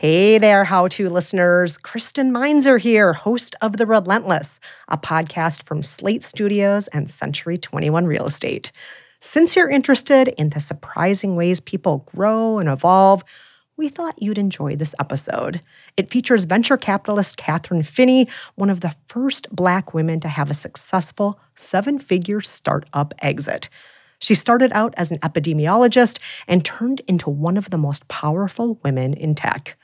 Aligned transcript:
Hey 0.00 0.38
there, 0.38 0.64
how 0.64 0.88
to 0.88 1.10
listeners. 1.10 1.76
Kristen 1.76 2.32
Meinzer 2.32 2.78
here, 2.78 3.12
host 3.12 3.54
of 3.60 3.76
The 3.76 3.84
Relentless, 3.84 4.58
a 4.88 4.96
podcast 4.96 5.64
from 5.64 5.82
Slate 5.82 6.24
Studios 6.24 6.88
and 6.88 7.10
Century 7.10 7.58
21 7.58 8.06
Real 8.06 8.24
Estate. 8.24 8.72
Since 9.20 9.54
you're 9.54 9.68
interested 9.68 10.28
in 10.28 10.48
the 10.48 10.58
surprising 10.58 11.36
ways 11.36 11.60
people 11.60 12.08
grow 12.16 12.56
and 12.56 12.70
evolve, 12.70 13.22
we 13.76 13.90
thought 13.90 14.22
you'd 14.22 14.38
enjoy 14.38 14.74
this 14.74 14.94
episode. 14.98 15.60
It 15.98 16.08
features 16.08 16.46
venture 16.46 16.78
capitalist 16.78 17.36
Kathryn 17.36 17.84
Finney, 17.84 18.26
one 18.54 18.70
of 18.70 18.80
the 18.80 18.94
first 19.06 19.54
Black 19.54 19.92
women 19.92 20.18
to 20.20 20.28
have 20.28 20.50
a 20.50 20.54
successful 20.54 21.38
seven 21.56 21.98
figure 21.98 22.40
startup 22.40 23.12
exit. 23.18 23.68
She 24.18 24.34
started 24.34 24.72
out 24.72 24.94
as 24.96 25.10
an 25.10 25.18
epidemiologist 25.18 26.22
and 26.48 26.64
turned 26.64 27.02
into 27.06 27.28
one 27.28 27.58
of 27.58 27.68
the 27.68 27.76
most 27.76 28.08
powerful 28.08 28.80
women 28.82 29.12
in 29.12 29.34
tech. 29.34 29.76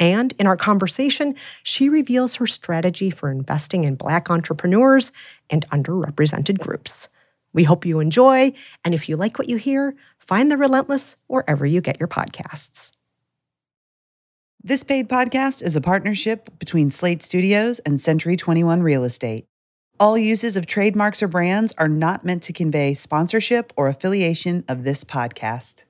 And 0.00 0.32
in 0.38 0.46
our 0.46 0.56
conversation, 0.56 1.34
she 1.62 1.88
reveals 1.88 2.36
her 2.36 2.46
strategy 2.46 3.10
for 3.10 3.30
investing 3.30 3.84
in 3.84 3.96
Black 3.96 4.30
entrepreneurs 4.30 5.10
and 5.50 5.68
underrepresented 5.70 6.58
groups. 6.58 7.08
We 7.52 7.64
hope 7.64 7.84
you 7.84 7.98
enjoy, 7.98 8.52
and 8.84 8.94
if 8.94 9.08
you 9.08 9.16
like 9.16 9.38
what 9.38 9.48
you 9.48 9.56
hear, 9.56 9.96
find 10.18 10.50
The 10.50 10.56
Relentless 10.56 11.16
wherever 11.26 11.66
you 11.66 11.80
get 11.80 11.98
your 11.98 12.08
podcasts. 12.08 12.92
This 14.62 14.82
paid 14.82 15.08
podcast 15.08 15.62
is 15.62 15.76
a 15.76 15.80
partnership 15.80 16.58
between 16.58 16.90
Slate 16.90 17.22
Studios 17.22 17.78
and 17.80 18.00
Century 18.00 18.36
21 18.36 18.82
Real 18.82 19.04
Estate. 19.04 19.46
All 20.00 20.18
uses 20.18 20.56
of 20.56 20.66
trademarks 20.66 21.22
or 21.22 21.28
brands 21.28 21.74
are 21.78 21.88
not 21.88 22.24
meant 22.24 22.42
to 22.44 22.52
convey 22.52 22.94
sponsorship 22.94 23.72
or 23.76 23.88
affiliation 23.88 24.64
of 24.68 24.84
this 24.84 25.02
podcast. 25.02 25.84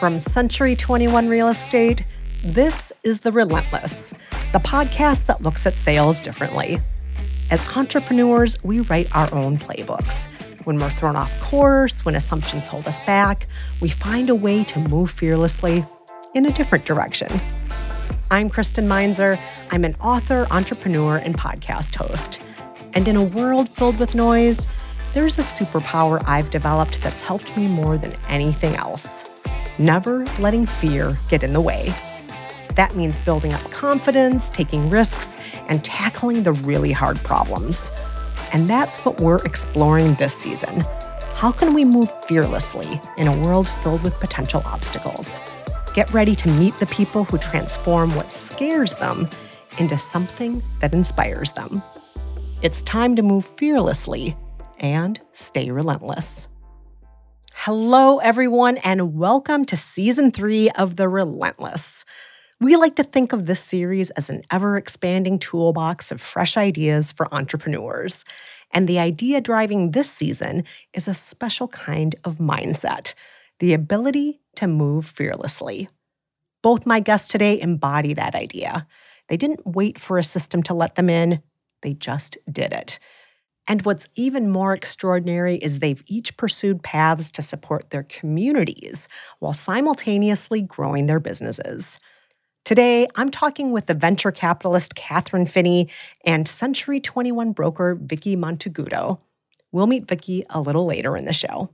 From 0.00 0.18
Century 0.18 0.74
21 0.74 1.28
Real 1.28 1.48
Estate, 1.48 2.04
this 2.44 2.92
is 3.02 3.20
The 3.20 3.32
Relentless, 3.32 4.10
the 4.52 4.58
podcast 4.60 5.26
that 5.26 5.42
looks 5.42 5.66
at 5.66 5.76
sales 5.76 6.20
differently. 6.20 6.80
As 7.50 7.68
entrepreneurs, 7.76 8.62
we 8.62 8.80
write 8.80 9.14
our 9.14 9.32
own 9.34 9.58
playbooks. 9.58 10.28
When 10.64 10.78
we're 10.78 10.90
thrown 10.90 11.16
off 11.16 11.32
course, 11.40 12.04
when 12.04 12.14
assumptions 12.14 12.66
hold 12.66 12.86
us 12.86 13.00
back, 13.00 13.46
we 13.80 13.88
find 13.88 14.30
a 14.30 14.34
way 14.34 14.64
to 14.64 14.78
move 14.78 15.10
fearlessly 15.10 15.84
in 16.34 16.46
a 16.46 16.52
different 16.52 16.84
direction. 16.84 17.28
I'm 18.30 18.50
Kristen 18.50 18.86
Meinzer. 18.86 19.38
I'm 19.70 19.84
an 19.84 19.96
author, 20.00 20.46
entrepreneur, 20.50 21.16
and 21.16 21.36
podcast 21.36 21.94
host. 21.94 22.38
And 22.92 23.08
in 23.08 23.16
a 23.16 23.24
world 23.24 23.68
filled 23.68 23.98
with 23.98 24.14
noise, 24.14 24.66
there's 25.14 25.38
a 25.38 25.42
superpower 25.42 26.22
I've 26.26 26.50
developed 26.50 27.00
that's 27.02 27.20
helped 27.20 27.56
me 27.56 27.66
more 27.66 27.98
than 27.98 28.14
anything 28.28 28.76
else 28.76 29.24
never 29.78 30.24
letting 30.40 30.66
fear 30.66 31.16
get 31.28 31.42
in 31.42 31.52
the 31.52 31.60
way. 31.60 31.94
That 32.78 32.94
means 32.94 33.18
building 33.18 33.52
up 33.52 33.70
confidence, 33.72 34.50
taking 34.50 34.88
risks, 34.88 35.36
and 35.66 35.84
tackling 35.84 36.44
the 36.44 36.52
really 36.52 36.92
hard 36.92 37.16
problems. 37.18 37.90
And 38.52 38.70
that's 38.70 38.98
what 38.98 39.20
we're 39.20 39.44
exploring 39.44 40.14
this 40.14 40.36
season. 40.36 40.82
How 41.34 41.50
can 41.50 41.74
we 41.74 41.84
move 41.84 42.08
fearlessly 42.26 43.00
in 43.16 43.26
a 43.26 43.36
world 43.42 43.68
filled 43.82 44.04
with 44.04 44.14
potential 44.20 44.62
obstacles? 44.64 45.40
Get 45.92 46.08
ready 46.12 46.36
to 46.36 46.48
meet 46.50 46.72
the 46.74 46.86
people 46.86 47.24
who 47.24 47.36
transform 47.38 48.14
what 48.14 48.32
scares 48.32 48.94
them 48.94 49.28
into 49.78 49.98
something 49.98 50.62
that 50.80 50.92
inspires 50.92 51.50
them. 51.50 51.82
It's 52.62 52.82
time 52.82 53.16
to 53.16 53.22
move 53.22 53.50
fearlessly 53.56 54.36
and 54.78 55.20
stay 55.32 55.72
relentless. 55.72 56.46
Hello, 57.54 58.18
everyone, 58.18 58.76
and 58.78 59.16
welcome 59.16 59.64
to 59.64 59.76
season 59.76 60.30
three 60.30 60.70
of 60.70 60.94
The 60.94 61.08
Relentless. 61.08 62.04
We 62.60 62.74
like 62.74 62.96
to 62.96 63.04
think 63.04 63.32
of 63.32 63.46
this 63.46 63.60
series 63.60 64.10
as 64.10 64.28
an 64.28 64.42
ever 64.50 64.76
expanding 64.76 65.38
toolbox 65.38 66.10
of 66.10 66.20
fresh 66.20 66.56
ideas 66.56 67.12
for 67.12 67.32
entrepreneurs. 67.32 68.24
And 68.72 68.88
the 68.88 68.98
idea 68.98 69.40
driving 69.40 69.92
this 69.92 70.10
season 70.10 70.64
is 70.92 71.06
a 71.06 71.14
special 71.14 71.68
kind 71.68 72.16
of 72.24 72.38
mindset 72.38 73.14
the 73.60 73.74
ability 73.74 74.40
to 74.54 74.68
move 74.68 75.04
fearlessly. 75.04 75.88
Both 76.62 76.86
my 76.86 77.00
guests 77.00 77.26
today 77.26 77.60
embody 77.60 78.14
that 78.14 78.36
idea. 78.36 78.86
They 79.28 79.36
didn't 79.36 79.66
wait 79.66 79.98
for 79.98 80.16
a 80.16 80.24
system 80.24 80.62
to 80.64 80.74
let 80.74 80.94
them 80.94 81.10
in, 81.10 81.42
they 81.82 81.94
just 81.94 82.38
did 82.50 82.72
it. 82.72 83.00
And 83.66 83.82
what's 83.82 84.08
even 84.14 84.48
more 84.48 84.74
extraordinary 84.74 85.56
is 85.56 85.78
they've 85.78 86.04
each 86.06 86.36
pursued 86.36 86.82
paths 86.84 87.32
to 87.32 87.42
support 87.42 87.90
their 87.90 88.04
communities 88.04 89.08
while 89.40 89.52
simultaneously 89.52 90.62
growing 90.62 91.06
their 91.06 91.20
businesses. 91.20 91.98
Today, 92.64 93.08
I'm 93.16 93.30
talking 93.30 93.72
with 93.72 93.86
the 93.86 93.94
venture 93.94 94.30
capitalist 94.30 94.94
Kathryn 94.94 95.48
Finney 95.48 95.88
and 96.24 96.46
Century 96.46 97.00
21 97.00 97.52
broker 97.52 97.98
Vicky 98.00 98.36
Monteagudo. 98.36 99.18
We'll 99.72 99.86
meet 99.86 100.06
Vicky 100.06 100.44
a 100.50 100.60
little 100.60 100.84
later 100.84 101.16
in 101.16 101.24
the 101.24 101.32
show. 101.32 101.70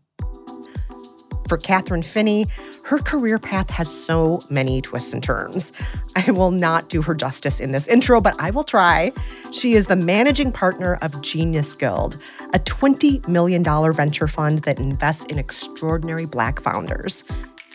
For 1.48 1.58
Kathryn 1.58 2.04
Finney, 2.04 2.46
her 2.84 2.98
career 2.98 3.38
path 3.38 3.68
has 3.70 3.92
so 3.92 4.42
many 4.48 4.80
twists 4.80 5.12
and 5.12 5.22
turns. 5.22 5.72
I 6.16 6.30
will 6.30 6.50
not 6.50 6.88
do 6.88 7.02
her 7.02 7.14
justice 7.14 7.60
in 7.60 7.72
this 7.72 7.86
intro, 7.86 8.20
but 8.20 8.34
I 8.40 8.50
will 8.50 8.64
try. 8.64 9.12
She 9.52 9.74
is 9.74 9.86
the 9.86 9.96
managing 9.96 10.52
partner 10.52 10.94
of 11.02 11.20
Genius 11.20 11.74
Guild, 11.74 12.16
a 12.54 12.58
$20 12.58 13.26
million 13.28 13.62
venture 13.92 14.28
fund 14.28 14.60
that 14.60 14.78
invests 14.78 15.24
in 15.26 15.38
extraordinary 15.38 16.24
Black 16.26 16.60
founders. 16.60 17.24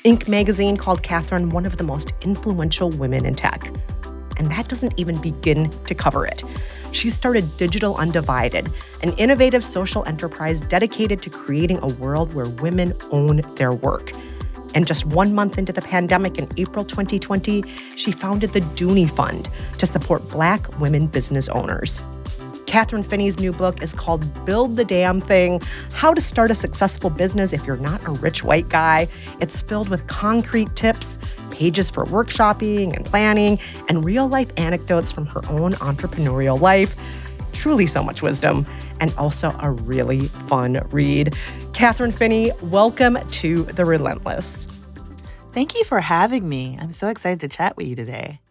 Inc. 0.05 0.29
magazine 0.29 0.77
called 0.77 1.03
Kathryn 1.03 1.51
one 1.51 1.65
of 1.65 1.75
the 1.75 1.83
most 1.83 2.13
influential 2.21 2.89
women 2.89 3.25
in 3.25 3.35
tech. 3.35 3.67
And 4.37 4.49
that 4.49 4.69
doesn't 4.69 4.93
even 4.97 5.21
begin 5.21 5.69
to 5.87 5.93
cover 5.93 6.25
it. 6.25 6.41
She 6.93 7.09
started 7.09 7.57
Digital 7.57 7.97
Undivided, 7.97 8.69
an 9.03 9.11
innovative 9.17 9.65
social 9.65 10.05
enterprise 10.05 10.61
dedicated 10.61 11.21
to 11.23 11.29
creating 11.29 11.79
a 11.81 11.87
world 11.87 12.33
where 12.33 12.47
women 12.47 12.93
own 13.11 13.41
their 13.55 13.73
work. 13.73 14.13
And 14.73 14.87
just 14.87 15.05
one 15.05 15.35
month 15.35 15.57
into 15.57 15.73
the 15.73 15.81
pandemic 15.81 16.37
in 16.37 16.47
April 16.55 16.85
2020, 16.85 17.63
she 17.97 18.13
founded 18.13 18.53
the 18.53 18.61
Doonie 18.61 19.11
Fund 19.11 19.49
to 19.79 19.85
support 19.85 20.29
Black 20.29 20.79
women 20.79 21.07
business 21.07 21.49
owners. 21.49 22.01
Kathryn 22.69 23.03
Finney's 23.03 23.39
new 23.39 23.51
book 23.51 23.81
is 23.81 23.95
called 23.95 24.45
Build 24.45 24.75
the 24.75 24.85
Damn 24.85 25.21
Thing 25.21 25.59
How 25.91 26.13
to 26.13 26.21
Start 26.21 26.51
a 26.51 26.55
Successful 26.55 27.09
Business 27.09 27.51
If 27.51 27.65
You're 27.65 27.77
Not 27.77 27.99
a 28.07 28.11
Rich 28.11 28.43
White 28.43 28.69
Guy. 28.69 29.07
It's 29.41 29.59
filled 29.59 29.89
with 29.89 30.05
concrete 30.05 30.75
tips, 30.75 31.17
pages 31.49 31.89
for 31.89 32.05
workshopping 32.05 32.95
and 32.95 33.03
planning, 33.03 33.57
and 33.87 34.05
real 34.05 34.27
life 34.27 34.51
anecdotes 34.57 35.11
from 35.11 35.25
her 35.25 35.41
own 35.49 35.73
entrepreneurial 35.73 36.61
life. 36.61 36.95
Truly 37.53 37.87
so 37.87 38.03
much 38.03 38.21
wisdom, 38.21 38.67
and 38.99 39.11
also 39.17 39.51
a 39.61 39.71
really 39.71 40.27
fun 40.47 40.73
read. 40.91 41.35
Kathryn 41.71 42.13
Finney, 42.13 42.51
welcome 42.61 43.17
to 43.31 43.63
The 43.63 43.83
Relentless. 43.83 44.67
Thank 45.53 45.73
you 45.73 45.83
for 45.85 46.01
having 46.01 46.47
me. 46.47 46.77
I'm 46.79 46.91
so 46.91 47.07
excited 47.07 47.39
to 47.39 47.47
chat 47.47 47.75
with 47.77 47.87
you 47.87 47.95
today. 47.95 48.41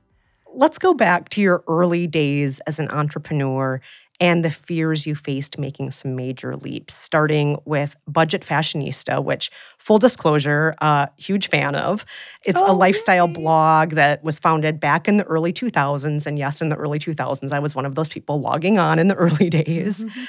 Let's 0.55 0.79
go 0.79 0.93
back 0.93 1.29
to 1.31 1.41
your 1.41 1.63
early 1.69 2.09
days 2.09 2.59
as 2.61 2.81
an 2.81 2.89
entrepreneur 2.89 3.81
and 4.21 4.45
the 4.45 4.51
fears 4.51 5.07
you 5.07 5.15
faced 5.15 5.59
making 5.59 5.93
some 5.93 6.17
major 6.17 6.57
leaps, 6.57 6.95
starting 6.95 7.59
with 7.65 7.97
Budget 8.09 8.45
Fashionista, 8.45 9.23
which, 9.23 9.51
full 9.79 9.99
disclosure, 9.99 10.75
uh, 10.81 11.07
huge 11.17 11.49
fan 11.49 11.77
of. 11.77 12.05
It's 12.45 12.59
oh, 12.59 12.73
a 12.73 12.75
lifestyle 12.75 13.29
blog 13.29 13.91
that 13.91 14.23
was 14.25 14.39
founded 14.39 14.81
back 14.81 15.07
in 15.07 15.19
the 15.19 15.25
early 15.25 15.53
2000s. 15.53 16.27
And 16.27 16.39
yes, 16.39 16.61
in 16.61 16.69
the 16.69 16.77
early 16.77 16.99
2000s, 16.99 17.53
I 17.53 17.61
was 17.61 17.75
one 17.75 17.87
of 17.87 17.95
those 17.95 18.09
people 18.09 18.41
logging 18.41 18.79
on 18.79 18.99
in 18.99 19.07
the 19.07 19.15
early 19.17 19.49
days. 19.49 20.05
Mm-hmm. 20.05 20.25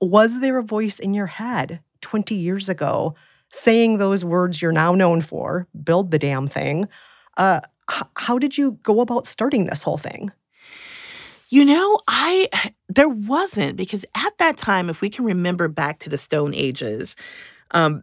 Was 0.00 0.40
there 0.40 0.58
a 0.58 0.62
voice 0.62 0.98
in 0.98 1.14
your 1.14 1.26
head 1.26 1.80
20 2.00 2.34
years 2.34 2.68
ago 2.68 3.14
saying 3.50 3.98
those 3.98 4.24
words 4.24 4.60
you're 4.60 4.72
now 4.72 4.94
known 4.94 5.22
for, 5.22 5.66
build 5.84 6.10
the 6.10 6.18
damn 6.18 6.48
thing? 6.48 6.88
Uh, 7.36 7.60
h- 7.90 8.02
how 8.16 8.38
did 8.38 8.58
you 8.58 8.72
go 8.82 9.00
about 9.00 9.26
starting 9.26 9.64
this 9.64 9.82
whole 9.82 9.96
thing? 9.96 10.32
You 11.48 11.64
know, 11.64 12.00
I 12.06 12.48
there 12.88 13.08
wasn't 13.08 13.76
because 13.76 14.04
at 14.14 14.36
that 14.38 14.56
time, 14.56 14.90
if 14.90 15.00
we 15.00 15.10
can 15.10 15.24
remember 15.24 15.68
back 15.68 15.98
to 16.00 16.10
the 16.10 16.18
Stone 16.18 16.54
Ages, 16.54 17.16
um, 17.72 18.02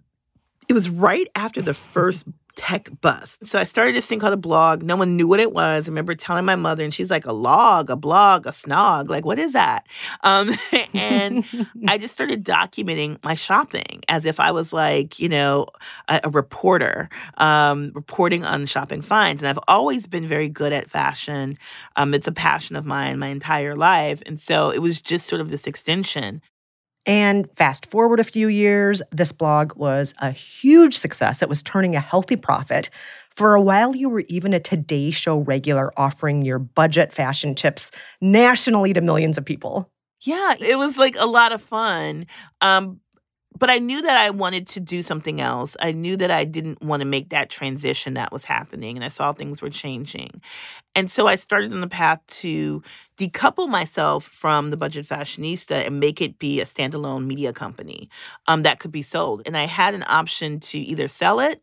it 0.68 0.74
was 0.74 0.90
right 0.90 1.28
after 1.36 1.62
the 1.62 1.74
first 1.74 2.26
tech 2.56 2.90
bust. 3.02 3.46
So 3.46 3.60
I 3.60 3.64
started 3.64 3.96
this 3.96 4.08
thing 4.08 4.20
called 4.20 4.34
a 4.34 4.38
blog. 4.38 4.84
No 4.84 4.96
one 4.96 5.16
knew 5.16 5.28
what 5.28 5.40
it 5.40 5.54
was. 5.54 5.88
I 5.88 5.90
remember 5.90 6.16
telling 6.16 6.46
my 6.46 6.56
mother, 6.56 6.84
and 6.84 6.94
she's 6.94 7.12
like, 7.12 7.26
a 7.26 7.34
log, 7.34 7.90
a 7.90 7.96
blog, 7.96 8.46
a 8.46 8.52
snog. 8.52 9.10
Like, 9.10 9.26
what 9.26 9.40
is 9.40 9.54
that? 9.54 9.86
Um, 10.24 10.52
and 10.94 11.46
I 11.88 11.98
just 11.98 12.14
started 12.14 12.44
documenting 12.44 13.24
my 13.24 13.36
shopping 13.36 14.02
as 14.08 14.26
if 14.26 14.40
I 14.40 14.52
was 14.52 14.74
like, 14.74 15.20
you 15.20 15.30
know, 15.30 15.68
a, 16.08 16.22
a 16.24 16.30
reporter, 16.30 17.10
um, 17.38 17.92
reporting 17.94 18.46
on 18.46 18.66
shopping 18.66 19.02
finds. 19.02 19.42
And 19.42 19.50
I've 19.50 19.64
always 19.68 20.08
been 20.08 20.28
very 20.28 20.50
good 20.50 20.74
at 20.74 20.90
fashion. 20.90 21.58
Um, 21.96 22.14
it's 22.14 22.28
a 22.28 22.32
passion 22.32 22.76
of 22.76 22.86
mine 22.86 23.20
my 23.20 23.28
entire 23.28 23.76
life. 23.76 24.22
And 24.26 24.40
so 24.40 24.70
it 24.70 24.80
was 24.80 25.02
just 25.02 25.28
sort 25.28 25.42
of 25.42 25.50
this 25.50 25.68
extension. 25.68 26.42
And 27.06 27.48
fast 27.56 27.86
forward 27.86 28.20
a 28.20 28.24
few 28.24 28.48
years, 28.48 29.02
this 29.12 29.32
blog 29.32 29.76
was 29.76 30.14
a 30.20 30.32
huge 30.32 30.98
success. 30.98 31.42
It 31.42 31.50
was 31.50 31.62
turning 31.62 31.96
a 31.96 32.00
healthy 32.00 32.36
profit 32.36 32.90
For 33.36 33.54
a 33.54 33.62
while, 33.62 33.96
you 33.96 34.08
were 34.10 34.24
even 34.30 34.54
a 34.54 34.60
Today 34.62 35.12
Show 35.12 35.40
regular 35.40 35.92
offering 36.00 36.44
your 36.44 36.58
budget 36.58 37.14
fashion 37.14 37.54
tips 37.54 37.92
nationally 38.22 38.94
to 38.94 39.02
millions 39.02 39.38
of 39.38 39.44
people. 39.46 39.92
Yeah, 40.22 40.54
it 40.60 40.78
was 40.78 40.98
like 40.98 41.18
a 41.20 41.26
lot 41.26 41.52
of 41.52 41.62
fun. 41.62 42.28
Um, 42.62 43.00
but 43.58 43.70
I 43.70 43.78
knew 43.78 44.02
that 44.02 44.18
I 44.18 44.30
wanted 44.30 44.68
to 44.68 44.80
do 44.80 45.02
something 45.02 45.40
else. 45.42 45.78
I 45.80 45.92
knew 45.92 46.18
that 46.18 46.32
I 46.32 46.44
didn't 46.44 46.82
want 46.82 47.02
to 47.02 47.08
make 47.08 47.30
that 47.30 47.50
transition 47.50 48.16
that 48.16 48.32
was 48.32 48.44
happening, 48.44 48.98
and 48.98 49.04
I 49.04 49.10
saw 49.10 49.32
things 49.32 49.62
were 49.62 49.70
changing. 49.70 50.42
And 50.96 51.12
so 51.12 51.28
I 51.28 51.36
started 51.36 51.74
on 51.74 51.82
the 51.82 51.88
path 51.88 52.22
to 52.28 52.82
decouple 53.18 53.68
myself 53.68 54.24
from 54.24 54.70
the 54.70 54.78
budget 54.78 55.06
fashionista 55.06 55.86
and 55.86 56.00
make 56.00 56.22
it 56.22 56.40
be 56.40 56.62
a 56.62 56.66
standalone 56.66 57.26
media 57.26 57.52
company 57.54 58.10
um, 58.48 58.64
that 58.64 58.80
could 58.80 58.92
be 58.92 59.02
sold. 59.02 59.42
And 59.46 59.58
I 59.58 59.66
had 59.66 59.94
an 59.94 60.04
option 60.08 60.60
to 60.62 60.80
either 60.80 61.08
sell 61.08 61.40
it, 61.40 61.62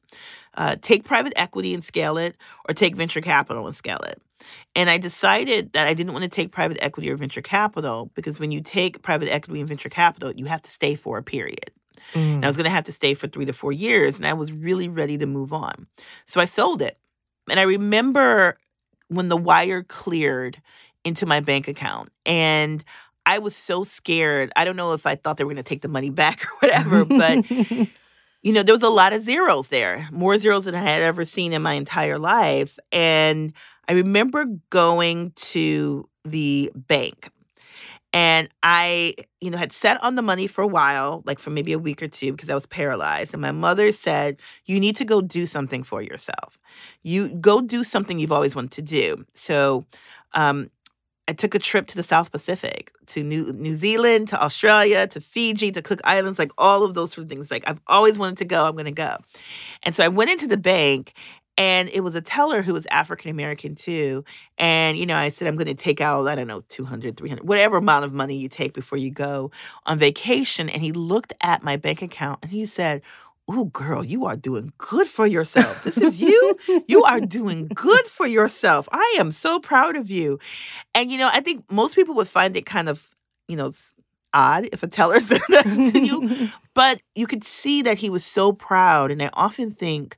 uh, 0.55 0.77
take 0.83 1.05
private 1.05 1.33
equity 1.37 1.73
and 1.73 1.83
scale 1.83 2.19
it, 2.19 2.37
or 2.69 2.75
take 2.75 2.94
venture 2.94 3.21
capital 3.23 3.67
and 3.67 3.75
scale 3.75 4.00
it. 4.00 4.21
And 4.75 4.91
I 4.91 4.99
decided 4.99 5.73
that 5.73 5.87
I 5.87 5.94
didn't 5.94 6.12
want 6.12 6.25
to 6.25 6.29
take 6.29 6.53
private 6.53 6.79
equity 6.83 7.11
or 7.11 7.17
venture 7.17 7.43
capital 7.43 8.11
because 8.15 8.41
when 8.41 8.50
you 8.50 8.61
take 8.61 9.03
private 9.03 9.29
equity 9.29 9.61
and 9.61 9.69
venture 9.69 9.89
capital, 9.89 10.33
you 10.33 10.47
have 10.47 10.62
to 10.62 10.71
stay 10.71 10.94
for 10.94 11.19
a 11.19 11.23
period. 11.23 11.71
Mm. 12.14 12.34
And 12.34 12.44
I 12.44 12.49
was 12.49 12.56
going 12.56 12.64
to 12.64 12.70
have 12.70 12.84
to 12.84 12.93
stay 12.93 13.14
for 13.14 13.28
three 13.28 13.44
to 13.44 13.52
four 13.52 13.72
years. 13.72 14.16
And 14.16 14.26
I 14.26 14.32
was 14.32 14.52
really 14.52 14.88
ready 14.88 15.19
to 15.19 15.26
move 15.26 15.52
on. 15.52 15.87
So 16.26 16.40
I 16.40 16.44
sold 16.44 16.82
it. 16.82 16.99
And 17.49 17.58
I 17.58 17.64
remember 17.64 18.56
when 19.08 19.28
the 19.28 19.37
wire 19.37 19.82
cleared 19.82 20.60
into 21.04 21.26
my 21.26 21.40
bank 21.40 21.69
account. 21.69 22.10
And 22.25 22.84
I 23.26 23.38
was 23.38 23.54
so 23.54 23.84
scared. 23.84 24.52
I 24.56 24.64
don't 24.64 24.76
know 24.76 24.93
if 24.93 25.06
I 25.06 25.14
thought 25.14 25.37
they 25.37 25.44
were 25.44 25.52
going 25.52 25.62
to 25.62 25.69
take 25.69 25.82
the 25.82 25.88
money 25.88 26.10
back 26.22 26.44
or 26.44 26.49
whatever, 26.60 27.04
but 27.04 27.50
you 28.43 28.52
know, 28.52 28.62
there 28.62 28.75
was 28.75 28.82
a 28.82 28.88
lot 28.88 29.12
of 29.12 29.22
zeros 29.22 29.69
there, 29.69 30.08
more 30.10 30.37
zeros 30.38 30.64
than 30.64 30.75
I 30.75 30.82
had 30.82 31.02
ever 31.02 31.25
seen 31.25 31.52
in 31.52 31.62
my 31.62 31.75
entire 31.75 32.19
life. 32.19 32.78
And 32.90 33.52
I 33.88 33.93
remember 33.93 34.46
going 34.70 35.32
to 35.37 36.08
the 36.25 36.72
bank 36.75 37.31
and 38.12 38.49
I, 38.62 39.14
you 39.41 39.50
know, 39.50 39.56
had 39.56 39.73
sat 39.73 40.03
on 40.03 40.17
the 40.17 40.23
money 40.23 40.47
for 40.47 40.62
a 40.62 40.67
while, 40.67 41.23
like 41.25 41.38
for 41.38 41.50
maybe 41.50 41.73
a 41.73 41.79
week 41.79 42.03
or 42.03 42.09
two, 42.09 42.32
because 42.32 42.50
I 42.50 42.55
was 42.55 42.67
paralyzed. 42.67 43.32
And 43.32 43.41
my 43.41 43.53
mother 43.53 43.91
said, 43.93 44.41
You 44.67 44.81
need 44.81 44.97
to 44.97 45.05
go 45.05 45.20
do 45.20 45.47
something 45.47 45.82
for 45.82 46.03
yourself. 46.03 46.59
You 47.03 47.29
go 47.29 47.61
do 47.61 47.85
something 47.85 48.19
you've 48.19 48.32
always 48.32 48.55
wanted 48.55 48.73
to 48.73 48.82
do. 48.82 49.25
So 49.35 49.87
um, 50.35 50.70
I 51.29 51.32
took 51.32 51.55
a 51.55 51.59
trip 51.59 51.87
to 51.88 51.97
the 51.97 52.03
South 52.03 52.32
Pacific, 52.32 52.93
to 53.06 53.23
New 53.23 53.53
New 53.53 53.75
Zealand, 53.75 54.29
to 54.29 54.43
Australia, 54.43 55.06
to 55.06 55.20
Fiji, 55.20 55.73
to 55.73 55.81
Cook 55.81 56.00
Islands, 56.05 56.38
like 56.38 56.53
all 56.58 56.85
of 56.85 56.94
those 56.94 57.12
sort 57.12 57.25
of 57.25 57.31
things. 57.31 57.50
Like 57.50 57.67
I've 57.67 57.81
always 57.87 58.19
wanted 58.19 58.38
to 58.38 58.44
go, 58.44 58.67
I'm 58.67 58.76
gonna 58.76 58.93
go. 58.93 59.17
And 59.85 59.94
so 59.94 60.05
I 60.05 60.08
went 60.08 60.31
into 60.31 60.47
the 60.47 60.58
bank 60.58 61.15
and 61.62 61.88
it 61.91 62.00
was 62.00 62.17
a 62.17 62.20
teller 62.20 62.61
who 62.61 62.73
was 62.73 62.87
African 62.87 63.31
American 63.31 63.76
too. 63.76 64.25
And, 64.59 64.99
you 64.99 65.06
know, 65.06 65.14
I 65.14 65.29
said, 65.29 65.47
I'm 65.47 65.55
going 65.55 65.69
to 65.69 65.75
take 65.75 66.00
out, 66.00 66.26
I 66.26 66.35
don't 66.35 66.49
know, 66.49 66.64
200, 66.69 67.17
300, 67.17 67.47
whatever 67.47 67.76
amount 67.76 68.05
of 68.05 68.12
money 68.12 68.37
you 68.37 68.49
take 68.49 68.73
before 68.73 68.99
you 68.99 69.12
go 69.12 69.53
on 69.87 69.97
vacation. 69.97 70.69
And 70.69 70.82
he 70.82 70.91
looked 70.91 71.32
at 71.41 71.62
my 71.62 71.76
bank 71.76 72.03
account 72.03 72.41
and 72.43 72.50
he 72.50 72.67
said, 72.67 73.00
Oh, 73.47 73.67
girl, 73.67 74.05
you 74.05 74.25
are 74.25 74.37
doing 74.37 74.73
good 74.79 75.06
for 75.06 75.25
yourself. 75.25 75.85
This 75.85 75.99
is 75.99 76.20
you. 76.20 76.59
you 76.88 77.05
are 77.05 77.20
doing 77.20 77.69
good 77.69 78.06
for 78.06 78.26
yourself. 78.26 78.88
I 78.91 79.17
am 79.20 79.31
so 79.31 79.61
proud 79.61 79.94
of 79.94 80.11
you. 80.11 80.41
And, 80.97 81.12
you 81.12 81.19
know, 81.19 81.31
I 81.32 81.43
think 81.43 81.70
most 81.70 81.94
people 81.94 82.17
would 82.17 82.29
find 82.29 82.56
it 82.56 82.67
kind 82.67 82.88
of, 82.88 83.08
you 83.47 83.55
know, 83.55 83.70
odd 84.35 84.69
if 84.73 84.82
a 84.82 84.88
teller 84.88 85.20
said 85.20 85.41
that 85.49 85.65
to 85.65 86.00
you. 86.00 86.49
But 86.75 87.03
you 87.15 87.26
could 87.26 87.44
see 87.44 87.82
that 87.82 87.99
he 87.99 88.08
was 88.08 88.25
so 88.25 88.50
proud. 88.50 89.11
And 89.11 89.23
I 89.23 89.29
often 89.35 89.70
think, 89.70 90.17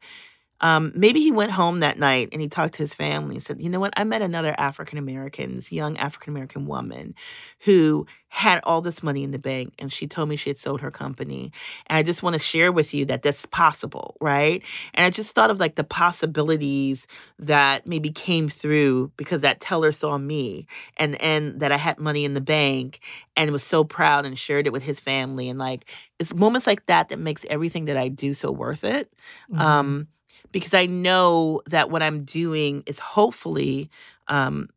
um, 0.60 0.92
maybe 0.94 1.20
he 1.20 1.32
went 1.32 1.50
home 1.50 1.80
that 1.80 1.98
night 1.98 2.28
and 2.32 2.40
he 2.40 2.48
talked 2.48 2.74
to 2.74 2.82
his 2.82 2.94
family 2.94 3.34
and 3.34 3.44
said, 3.44 3.60
You 3.60 3.68
know 3.68 3.80
what? 3.80 3.92
I 3.96 4.04
met 4.04 4.22
another 4.22 4.54
African 4.56 4.98
American, 4.98 5.56
this 5.56 5.72
young 5.72 5.96
African 5.98 6.32
American 6.32 6.66
woman 6.66 7.14
who 7.60 8.06
had 8.28 8.60
all 8.64 8.80
this 8.80 9.02
money 9.02 9.22
in 9.22 9.30
the 9.30 9.38
bank 9.38 9.74
and 9.78 9.92
she 9.92 10.08
told 10.08 10.28
me 10.28 10.34
she 10.34 10.50
had 10.50 10.58
sold 10.58 10.80
her 10.80 10.90
company. 10.90 11.52
And 11.86 11.98
I 11.98 12.02
just 12.02 12.22
want 12.22 12.34
to 12.34 12.40
share 12.40 12.72
with 12.72 12.92
you 12.92 13.04
that 13.06 13.22
that's 13.22 13.46
possible, 13.46 14.16
right? 14.20 14.62
And 14.94 15.06
I 15.06 15.10
just 15.10 15.34
thought 15.34 15.50
of 15.50 15.60
like 15.60 15.76
the 15.76 15.84
possibilities 15.84 17.06
that 17.38 17.86
maybe 17.86 18.10
came 18.10 18.48
through 18.48 19.12
because 19.16 19.42
that 19.42 19.60
teller 19.60 19.92
saw 19.92 20.18
me 20.18 20.66
and 20.96 21.20
and 21.22 21.60
that 21.60 21.72
I 21.72 21.76
had 21.76 21.98
money 21.98 22.24
in 22.24 22.34
the 22.34 22.40
bank 22.40 23.00
and 23.36 23.50
was 23.50 23.62
so 23.62 23.84
proud 23.84 24.24
and 24.24 24.38
shared 24.38 24.66
it 24.66 24.72
with 24.72 24.82
his 24.82 24.98
family 24.98 25.48
and 25.48 25.58
like 25.58 25.88
it's 26.18 26.34
moments 26.34 26.66
like 26.66 26.86
that 26.86 27.10
that 27.10 27.18
makes 27.18 27.44
everything 27.50 27.84
that 27.84 27.96
I 27.96 28.08
do 28.08 28.34
so 28.34 28.50
worth 28.50 28.82
it. 28.82 29.12
Mm-hmm. 29.50 29.60
Um 29.60 30.08
because 30.52 30.74
I 30.74 30.86
know 30.86 31.60
that 31.66 31.90
what 31.90 32.02
I'm 32.02 32.24
doing 32.24 32.82
is 32.86 32.98
hopefully 32.98 33.90
um, 34.28 34.68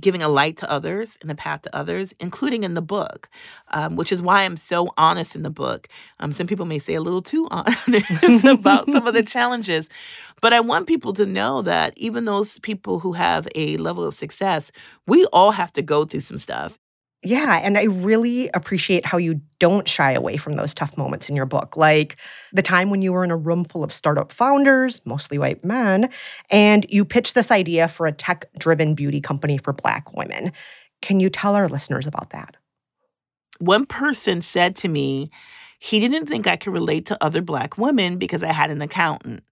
giving 0.00 0.22
a 0.22 0.28
light 0.28 0.56
to 0.58 0.70
others 0.70 1.18
and 1.20 1.30
a 1.30 1.34
path 1.34 1.62
to 1.62 1.76
others, 1.76 2.14
including 2.20 2.62
in 2.62 2.74
the 2.74 2.82
book, 2.82 3.28
um, 3.72 3.96
which 3.96 4.12
is 4.12 4.22
why 4.22 4.42
I'm 4.42 4.56
so 4.56 4.88
honest 4.96 5.34
in 5.34 5.42
the 5.42 5.50
book. 5.50 5.88
Um, 6.20 6.32
some 6.32 6.46
people 6.46 6.66
may 6.66 6.78
say 6.78 6.94
a 6.94 7.00
little 7.00 7.22
too 7.22 7.48
honest 7.50 8.44
about 8.44 8.86
some 8.86 9.06
of 9.06 9.14
the 9.14 9.22
challenges, 9.26 9.88
but 10.40 10.52
I 10.52 10.60
want 10.60 10.86
people 10.86 11.12
to 11.14 11.26
know 11.26 11.62
that 11.62 11.94
even 11.96 12.24
those 12.24 12.58
people 12.60 13.00
who 13.00 13.12
have 13.12 13.48
a 13.54 13.76
level 13.78 14.06
of 14.06 14.14
success, 14.14 14.70
we 15.06 15.24
all 15.32 15.52
have 15.52 15.72
to 15.74 15.82
go 15.82 16.04
through 16.04 16.20
some 16.20 16.38
stuff. 16.38 16.78
Yeah. 17.24 17.60
And 17.62 17.76
I 17.76 17.84
really 17.84 18.48
appreciate 18.54 19.04
how 19.04 19.18
you 19.18 19.40
don't 19.58 19.88
shy 19.88 20.12
away 20.12 20.36
from 20.36 20.54
those 20.54 20.72
tough 20.72 20.96
moments 20.96 21.28
in 21.28 21.34
your 21.34 21.46
book, 21.46 21.76
like 21.76 22.16
the 22.52 22.62
time 22.62 22.90
when 22.90 23.02
you 23.02 23.12
were 23.12 23.24
in 23.24 23.32
a 23.32 23.36
room 23.36 23.64
full 23.64 23.82
of 23.82 23.92
startup 23.92 24.30
founders, 24.30 25.04
mostly 25.04 25.36
white 25.36 25.64
men, 25.64 26.10
and 26.50 26.86
you 26.88 27.04
pitched 27.04 27.34
this 27.34 27.50
idea 27.50 27.88
for 27.88 28.06
a 28.06 28.12
tech 28.12 28.44
driven 28.58 28.94
beauty 28.94 29.20
company 29.20 29.58
for 29.58 29.72
Black 29.72 30.16
women. 30.16 30.52
Can 31.02 31.18
you 31.18 31.28
tell 31.28 31.56
our 31.56 31.68
listeners 31.68 32.06
about 32.06 32.30
that? 32.30 32.56
One 33.58 33.84
person 33.84 34.40
said 34.40 34.76
to 34.76 34.88
me, 34.88 35.30
he 35.80 35.98
didn't 35.98 36.26
think 36.26 36.46
I 36.46 36.56
could 36.56 36.72
relate 36.72 37.06
to 37.06 37.22
other 37.22 37.42
Black 37.42 37.78
women 37.78 38.18
because 38.18 38.44
I 38.44 38.52
had 38.52 38.70
an 38.70 38.80
accountant. 38.80 39.42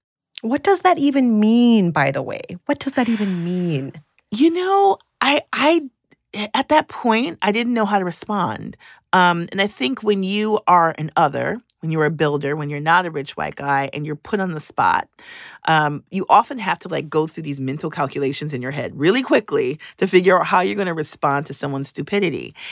What 0.43 0.63
does 0.63 0.81
that 0.81 0.99
even 0.99 1.41
mean, 1.41 1.91
by 1.91 2.13
the 2.13 2.23
way? 2.23 2.43
What 2.67 2.79
does 2.79 2.93
that 2.93 3.09
even 3.09 3.45
mean? 3.45 3.93
You 4.31 4.51
know, 4.51 4.99
I 5.21 5.41
I 5.53 5.89
at 6.35 6.69
that 6.69 6.89
point, 6.89 7.39
I 7.43 7.53
didn't 7.53 7.75
know 7.75 7.85
how 7.85 7.99
to 7.99 8.05
respond. 8.05 8.77
Um, 9.13 9.47
and 9.53 9.61
I 9.61 9.67
think 9.67 10.03
when 10.03 10.23
you 10.23 10.61
are 10.67 10.95
an 10.99 11.11
other, 11.17 11.61
when 11.81 11.91
you're 11.91 12.07
a 12.07 12.11
builder, 12.11 12.57
when 12.57 12.71
you're 12.71 12.81
not 12.81 13.07
a 13.07 13.11
rich 13.11 13.37
white 13.37 13.57
guy 13.57 13.91
and 13.93 14.07
you're 14.07 14.17
put 14.17 14.41
on 14.41 14.55
the 14.55 14.61
spot, 14.61 15.09
um, 15.69 16.03
you 16.11 16.25
often 16.29 16.59
have 16.59 16.79
to 16.79 16.89
like 16.89 17.09
go 17.11 17.27
through 17.27 17.43
these 17.43 17.61
mental 17.61 17.91
calculations 17.91 18.55
in 18.55 18.63
your 18.63 18.71
head 18.71 18.99
really 18.99 19.23
quickly 19.23 19.79
to 19.99 20.07
figure 20.07 20.39
out 20.39 20.47
how 20.47 20.61
you're 20.61 20.75
going 20.75 20.87
to 20.87 20.95
respond 20.95 21.47
to 21.47 21.55
someone's 21.55 21.89
stupidity. 21.89 22.55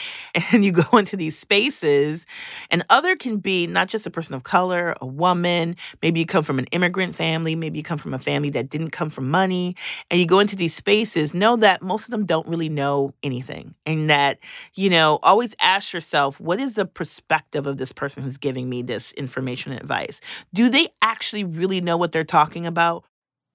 And 0.51 0.63
you 0.63 0.71
go 0.71 0.97
into 0.97 1.17
these 1.17 1.37
spaces, 1.37 2.25
and 2.69 2.83
other 2.89 3.15
can 3.15 3.37
be 3.37 3.67
not 3.67 3.87
just 3.87 4.05
a 4.05 4.11
person 4.11 4.35
of 4.35 4.43
color, 4.43 4.95
a 5.01 5.05
woman, 5.05 5.75
maybe 6.01 6.19
you 6.19 6.25
come 6.25 6.43
from 6.43 6.59
an 6.59 6.65
immigrant 6.65 7.15
family, 7.15 7.55
maybe 7.55 7.79
you 7.79 7.83
come 7.83 7.97
from 7.97 8.13
a 8.13 8.19
family 8.19 8.49
that 8.51 8.69
didn't 8.69 8.91
come 8.91 9.09
from 9.09 9.29
money, 9.29 9.75
and 10.09 10.19
you 10.19 10.25
go 10.25 10.39
into 10.39 10.55
these 10.55 10.73
spaces, 10.73 11.33
know 11.33 11.55
that 11.57 11.81
most 11.81 12.05
of 12.05 12.11
them 12.11 12.25
don't 12.25 12.47
really 12.47 12.69
know 12.69 13.13
anything. 13.23 13.73
And 13.85 14.09
that, 14.09 14.39
you 14.75 14.89
know, 14.89 15.19
always 15.23 15.55
ask 15.59 15.93
yourself, 15.93 16.39
what 16.39 16.59
is 16.59 16.75
the 16.75 16.85
perspective 16.85 17.65
of 17.65 17.77
this 17.77 17.91
person 17.91 18.23
who's 18.23 18.37
giving 18.37 18.69
me 18.69 18.81
this 18.81 19.04
information 19.13 19.71
and 19.71 19.81
advice? 19.81 20.21
Do 20.53 20.69
they 20.69 20.89
actually 21.01 21.43
really 21.43 21.81
know 21.81 21.97
what 21.97 22.11
they're 22.11 22.23
talking 22.23 22.65
about? 22.65 23.05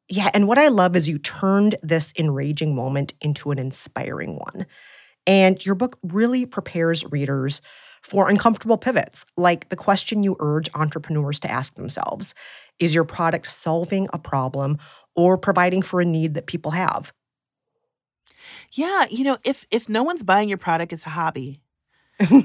Yeah, 0.09 0.30
and 0.35 0.49
what 0.49 0.59
I 0.59 0.69
love 0.69 0.97
is 0.97 1.09
you 1.09 1.19
turned 1.19 1.76
this 1.83 2.12
enraging 2.19 2.75
moment 2.75 3.12
into 3.21 3.52
an 3.52 3.59
inspiring 3.59 4.37
one. 4.37 4.66
And 5.26 5.64
your 5.64 5.75
book 5.75 5.99
really 6.02 6.47
prepares 6.47 7.04
readers 7.04 7.61
for 8.02 8.28
uncomfortable 8.28 8.78
pivots, 8.78 9.25
like 9.37 9.69
the 9.69 9.76
question 9.76 10.23
you 10.23 10.37
urge 10.40 10.69
entrepreneurs 10.75 11.38
to 11.40 11.50
ask 11.50 11.75
themselves 11.75 12.35
Is 12.78 12.95
your 12.95 13.04
product 13.04 13.49
solving 13.49 14.09
a 14.12 14.19
problem 14.19 14.78
or 15.14 15.38
providing 15.38 15.83
for 15.83 16.00
a 16.00 16.04
need 16.04 16.35
that 16.35 16.47
people 16.47 16.73
have? 16.73 17.12
Yeah, 18.73 19.07
you 19.11 19.25
know, 19.25 19.37
if 19.45 19.66
if 19.71 19.88
no 19.88 20.02
one's 20.02 20.23
buying 20.23 20.49
your 20.49 20.59
product, 20.59 20.92
it's 20.92 21.07
a 21.07 21.11
hobby 21.11 21.61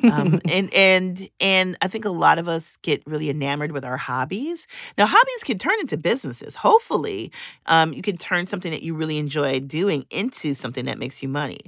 um, 0.10 0.39
and 0.50 0.74
and 0.74 1.29
and 1.39 1.77
I 1.82 1.88
think 1.88 2.05
a 2.05 2.10
lot 2.10 2.39
of 2.39 2.48
us 2.48 2.77
get 2.82 3.03
really 3.05 3.29
enamored 3.29 3.72
with 3.72 3.86
our 3.86 3.98
hobbies. 3.98 4.67
Now, 4.98 5.05
hobbies 5.05 5.44
can 5.44 5.58
turn 5.58 5.79
into 5.79 5.98
businesses. 5.98 6.55
Hopefully, 6.55 7.32
um, 7.65 7.94
you 7.94 8.01
can 8.01 8.17
turn 8.17 8.46
something 8.48 8.72
that 8.72 8.84
you 8.84 8.96
really 8.96 9.17
enjoy 9.17 9.60
doing 9.60 10.05
into 10.10 10.53
something 10.53 10.86
that 10.86 11.00
makes 11.00 11.22
you 11.22 11.29
money. 11.29 11.60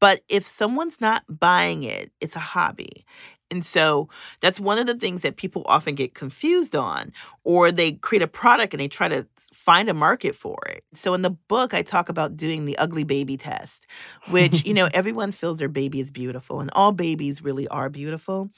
But 0.00 0.20
if 0.28 0.46
someone's 0.46 1.00
not 1.00 1.24
buying 1.28 1.82
it, 1.82 2.12
it's 2.20 2.36
a 2.36 2.40
hobby. 2.40 3.04
And 3.50 3.64
so 3.64 4.08
that's 4.40 4.58
one 4.58 4.78
of 4.78 4.86
the 4.86 4.96
things 4.96 5.22
that 5.22 5.36
people 5.36 5.62
often 5.66 5.94
get 5.94 6.14
confused 6.14 6.74
on, 6.74 7.12
or 7.44 7.70
they 7.70 7.92
create 7.92 8.22
a 8.22 8.28
product 8.28 8.74
and 8.74 8.80
they 8.80 8.88
try 8.88 9.08
to 9.08 9.26
find 9.52 9.88
a 9.88 9.94
market 9.94 10.34
for 10.34 10.56
it. 10.68 10.82
So 10.94 11.14
in 11.14 11.22
the 11.22 11.30
book, 11.30 11.72
I 11.72 11.82
talk 11.82 12.08
about 12.08 12.36
doing 12.36 12.64
the 12.64 12.76
ugly 12.78 13.04
baby 13.04 13.36
test, 13.36 13.86
which, 14.30 14.66
you 14.66 14.74
know, 14.74 14.88
everyone 14.94 15.30
feels 15.30 15.58
their 15.58 15.68
baby 15.68 16.00
is 16.00 16.10
beautiful, 16.10 16.60
and 16.60 16.70
all 16.72 16.92
babies 16.92 17.42
really 17.42 17.68
are 17.68 17.88
beautiful. 17.88 18.50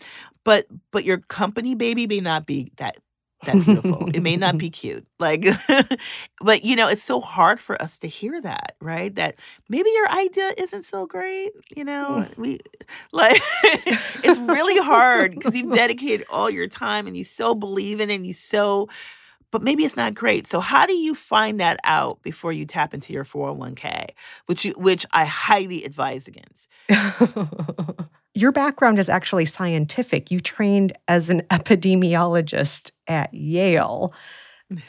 But 0.45 0.67
but 0.91 1.05
your 1.05 1.19
company 1.19 1.75
baby 1.75 2.07
may 2.07 2.21
not 2.21 2.47
be 2.47 2.73
that 2.77 2.97
that 3.45 3.55
beautiful. 3.65 4.09
it 4.15 4.21
may 4.21 4.37
not 4.37 4.59
be 4.65 4.71
cute. 4.71 5.07
Like 5.19 5.47
but 6.41 6.65
you 6.65 6.77
know, 6.77 6.89
it's 6.89 7.03
so 7.03 7.21
hard 7.21 7.61
for 7.61 7.81
us 7.81 7.99
to 7.99 8.09
hear 8.09 8.41
that, 8.41 8.77
right? 8.81 9.15
That 9.15 9.37
maybe 9.69 9.91
your 9.91 10.09
idea 10.11 10.53
isn't 10.59 10.85
so 10.85 11.07
great, 11.07 11.53
you 11.75 11.85
know. 11.85 12.27
We 12.37 12.59
like 13.13 13.41
it's 13.63 14.39
really 14.39 14.79
hard 14.79 15.35
because 15.35 15.55
you've 15.55 15.75
dedicated 15.75 16.27
all 16.31 16.49
your 16.51 16.69
time 16.69 17.07
and 17.07 17.17
you 17.17 17.25
so 17.25 17.55
believe 17.55 18.01
in 18.01 18.11
it 18.11 18.15
and 18.15 18.27
you 18.27 18.33
so 18.33 18.89
but 19.51 19.63
maybe 19.63 19.85
it's 19.85 19.97
not 19.97 20.15
great. 20.15 20.47
So 20.47 20.61
how 20.61 20.87
do 20.87 20.93
you 20.93 21.15
find 21.15 21.59
that 21.61 21.81
out 21.85 22.23
before 22.23 22.53
you 22.53 22.67
tap 22.67 22.93
into 22.93 23.13
your 23.13 23.25
401k, 23.25 24.11
which 24.47 24.65
you 24.65 24.73
which 24.73 25.07
I 25.13 25.25
highly 25.25 25.85
advise 25.85 26.29
against. 26.29 26.69
Your 28.39 28.53
background 28.53 29.01
is 29.01 29.09
actually 29.09 29.47
scientific. 29.47 30.31
You 30.31 30.39
trained 30.39 30.97
as 31.09 31.29
an 31.29 31.41
epidemiologist 31.51 32.93
at 33.09 33.35
Yale. 33.35 34.13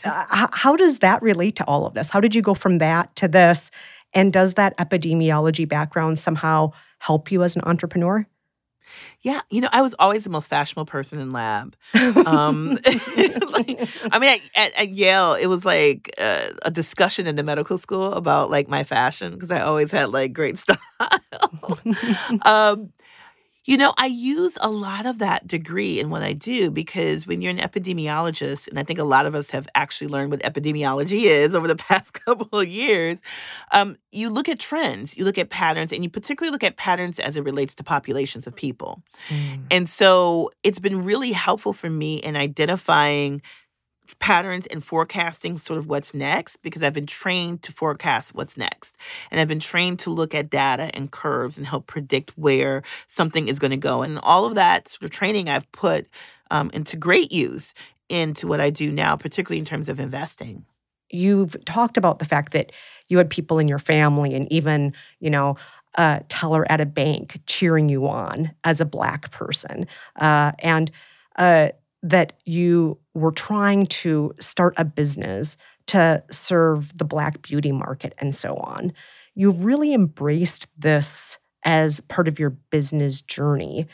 Uh, 0.04 0.48
how 0.52 0.76
does 0.76 1.00
that 1.00 1.20
relate 1.24 1.56
to 1.56 1.66
all 1.66 1.88
of 1.88 1.96
this? 1.96 2.12
How 2.12 2.20
did 2.20 2.36
you 2.36 2.44
go 2.44 2.54
from 2.54 2.78
that 2.78 3.16
to 3.16 3.28
this? 3.28 3.72
And 4.14 4.32
does 4.32 4.54
that 4.54 4.78
epidemiology 4.78 5.68
background 5.68 6.20
somehow 6.20 6.74
help 7.00 7.32
you 7.32 7.42
as 7.42 7.56
an 7.56 7.64
entrepreneur? 7.66 8.28
Yeah, 9.22 9.42
you 9.50 9.62
know, 9.62 9.70
I 9.72 9.82
was 9.82 9.96
always 9.98 10.24
the 10.24 10.30
most 10.30 10.48
fashionable 10.48 10.86
person 10.86 11.20
in 11.20 11.32
lab. 11.32 11.76
Um, 11.94 12.78
like, 12.86 13.80
I 14.12 14.20
mean, 14.20 14.30
at, 14.30 14.42
at, 14.56 14.80
at 14.80 14.90
Yale, 14.90 15.34
it 15.34 15.48
was 15.48 15.66
like 15.66 16.14
uh, 16.20 16.50
a 16.64 16.72
discussion 16.72 17.26
in 17.26 17.36
the 17.36 17.44
medical 17.44 17.78
school 17.80 18.14
about 18.14 18.52
like 18.52 18.68
my 18.68 18.84
fashion 18.84 19.34
because 19.34 19.52
I 19.52 19.62
always 19.62 19.92
had 19.92 20.10
like 20.10 20.34
great 20.34 20.58
style. 20.58 20.78
um, 22.44 22.92
you 23.70 23.78
know, 23.78 23.94
I 24.00 24.08
use 24.08 24.58
a 24.62 24.70
lot 24.72 25.06
of 25.06 25.20
that 25.20 25.48
degree 25.48 26.00
in 26.00 26.10
what 26.10 26.24
I 26.24 26.34
do 26.34 26.72
because 26.72 27.28
when 27.28 27.40
you're 27.40 27.52
an 27.52 27.60
epidemiologist, 27.60 28.68
and 28.68 28.80
I 28.80 28.84
think 28.84 28.98
a 28.98 29.04
lot 29.04 29.28
of 29.28 29.36
us 29.36 29.52
have 29.52 29.70
actually 29.76 30.08
learned 30.08 30.32
what 30.32 30.42
epidemiology 30.42 31.22
is 31.26 31.54
over 31.54 31.68
the 31.68 31.76
past 31.76 32.14
couple 32.26 32.60
of 32.60 32.68
years, 32.68 33.22
um, 33.72 33.96
you 34.12 34.32
look 34.32 34.50
at 34.50 34.58
trends, 34.58 35.16
you 35.16 35.24
look 35.24 35.38
at 35.38 35.52
patterns, 35.52 35.94
and 35.94 36.04
you 36.04 36.10
particularly 36.10 36.52
look 36.52 36.64
at 36.64 36.78
patterns 36.78 37.20
as 37.20 37.36
it 37.36 37.44
relates 37.44 37.76
to 37.76 37.84
populations 37.84 38.48
of 38.48 38.56
people. 38.56 39.04
Mm. 39.28 39.62
And 39.70 39.88
so 39.88 40.50
it's 40.64 40.80
been 40.80 41.04
really 41.04 41.32
helpful 41.32 41.74
for 41.74 41.92
me 41.92 42.16
in 42.16 42.36
identifying 42.36 43.40
patterns 44.16 44.66
and 44.68 44.84
forecasting 44.84 45.58
sort 45.58 45.78
of 45.78 45.88
what's 45.88 46.14
next 46.14 46.58
because 46.58 46.82
I've 46.82 46.94
been 46.94 47.06
trained 47.06 47.62
to 47.64 47.72
forecast 47.72 48.34
what's 48.34 48.58
next. 48.58 48.96
And 49.30 49.40
I've 49.40 49.48
been 49.48 49.60
trained 49.60 50.00
to 50.00 50.10
look 50.10 50.34
at 50.34 50.50
data 50.50 50.90
and 50.94 51.12
curves 51.12 51.58
and 51.58 51.68
help 51.68 51.88
predict 51.88 52.38
where 52.38 52.84
something 53.08 53.48
is 53.48 53.60
going 53.60 53.72
to 53.72 53.78
go. 53.78 54.02
And 54.02 54.20
all 54.24 54.46
of 54.46 54.56
that 54.56 54.88
sort 54.88 55.04
of 55.04 55.12
training 55.12 55.50
I've 55.50 55.72
put 55.72 56.08
um, 56.52 56.70
into 56.74 56.98
great 56.98 57.32
use 57.32 57.74
into 58.10 58.48
what 58.48 58.60
I 58.60 58.70
do 58.70 58.92
now, 58.92 59.16
particularly 59.16 59.60
in 59.60 59.66
terms 59.66 59.88
of 59.88 60.00
investing. 60.00 60.66
You've 61.12 61.56
talked 61.66 61.98
about 61.98 62.20
the 62.20 62.26
fact 62.26 62.54
that 62.54 62.72
you 63.08 63.18
had 63.18 63.30
people 63.30 63.60
in 63.60 63.68
your 63.68 63.80
family 63.80 64.34
and 64.34 64.52
even, 64.52 64.94
you 65.20 65.30
know, 65.30 65.58
a 65.96 66.22
teller 66.30 66.66
at 66.72 66.82
a 66.82 66.86
bank 66.86 67.40
cheering 67.48 67.90
you 67.90 68.08
on 68.08 68.52
as 68.64 68.80
a 68.80 68.86
Black 68.86 69.32
person. 69.32 69.88
Uh, 70.16 70.52
and 70.60 70.92
uh, 71.38 71.70
that 72.02 72.34
you 72.46 72.98
were 73.14 73.32
trying 73.32 73.88
to 73.88 74.34
start 74.40 74.74
a 74.78 74.86
business 74.86 75.58
to 75.88 76.24
serve 76.30 76.98
the 76.98 77.06
Black 77.06 77.42
beauty 77.42 77.72
market 77.72 78.14
and 78.20 78.34
so 78.36 78.56
on. 78.58 78.94
You've 79.36 79.64
really 79.64 79.94
embraced 79.94 80.68
this 80.78 81.38
as 81.66 82.00
part 82.02 82.28
of 82.28 82.40
your 82.40 82.52
business 82.52 83.22
journey. 83.22 83.88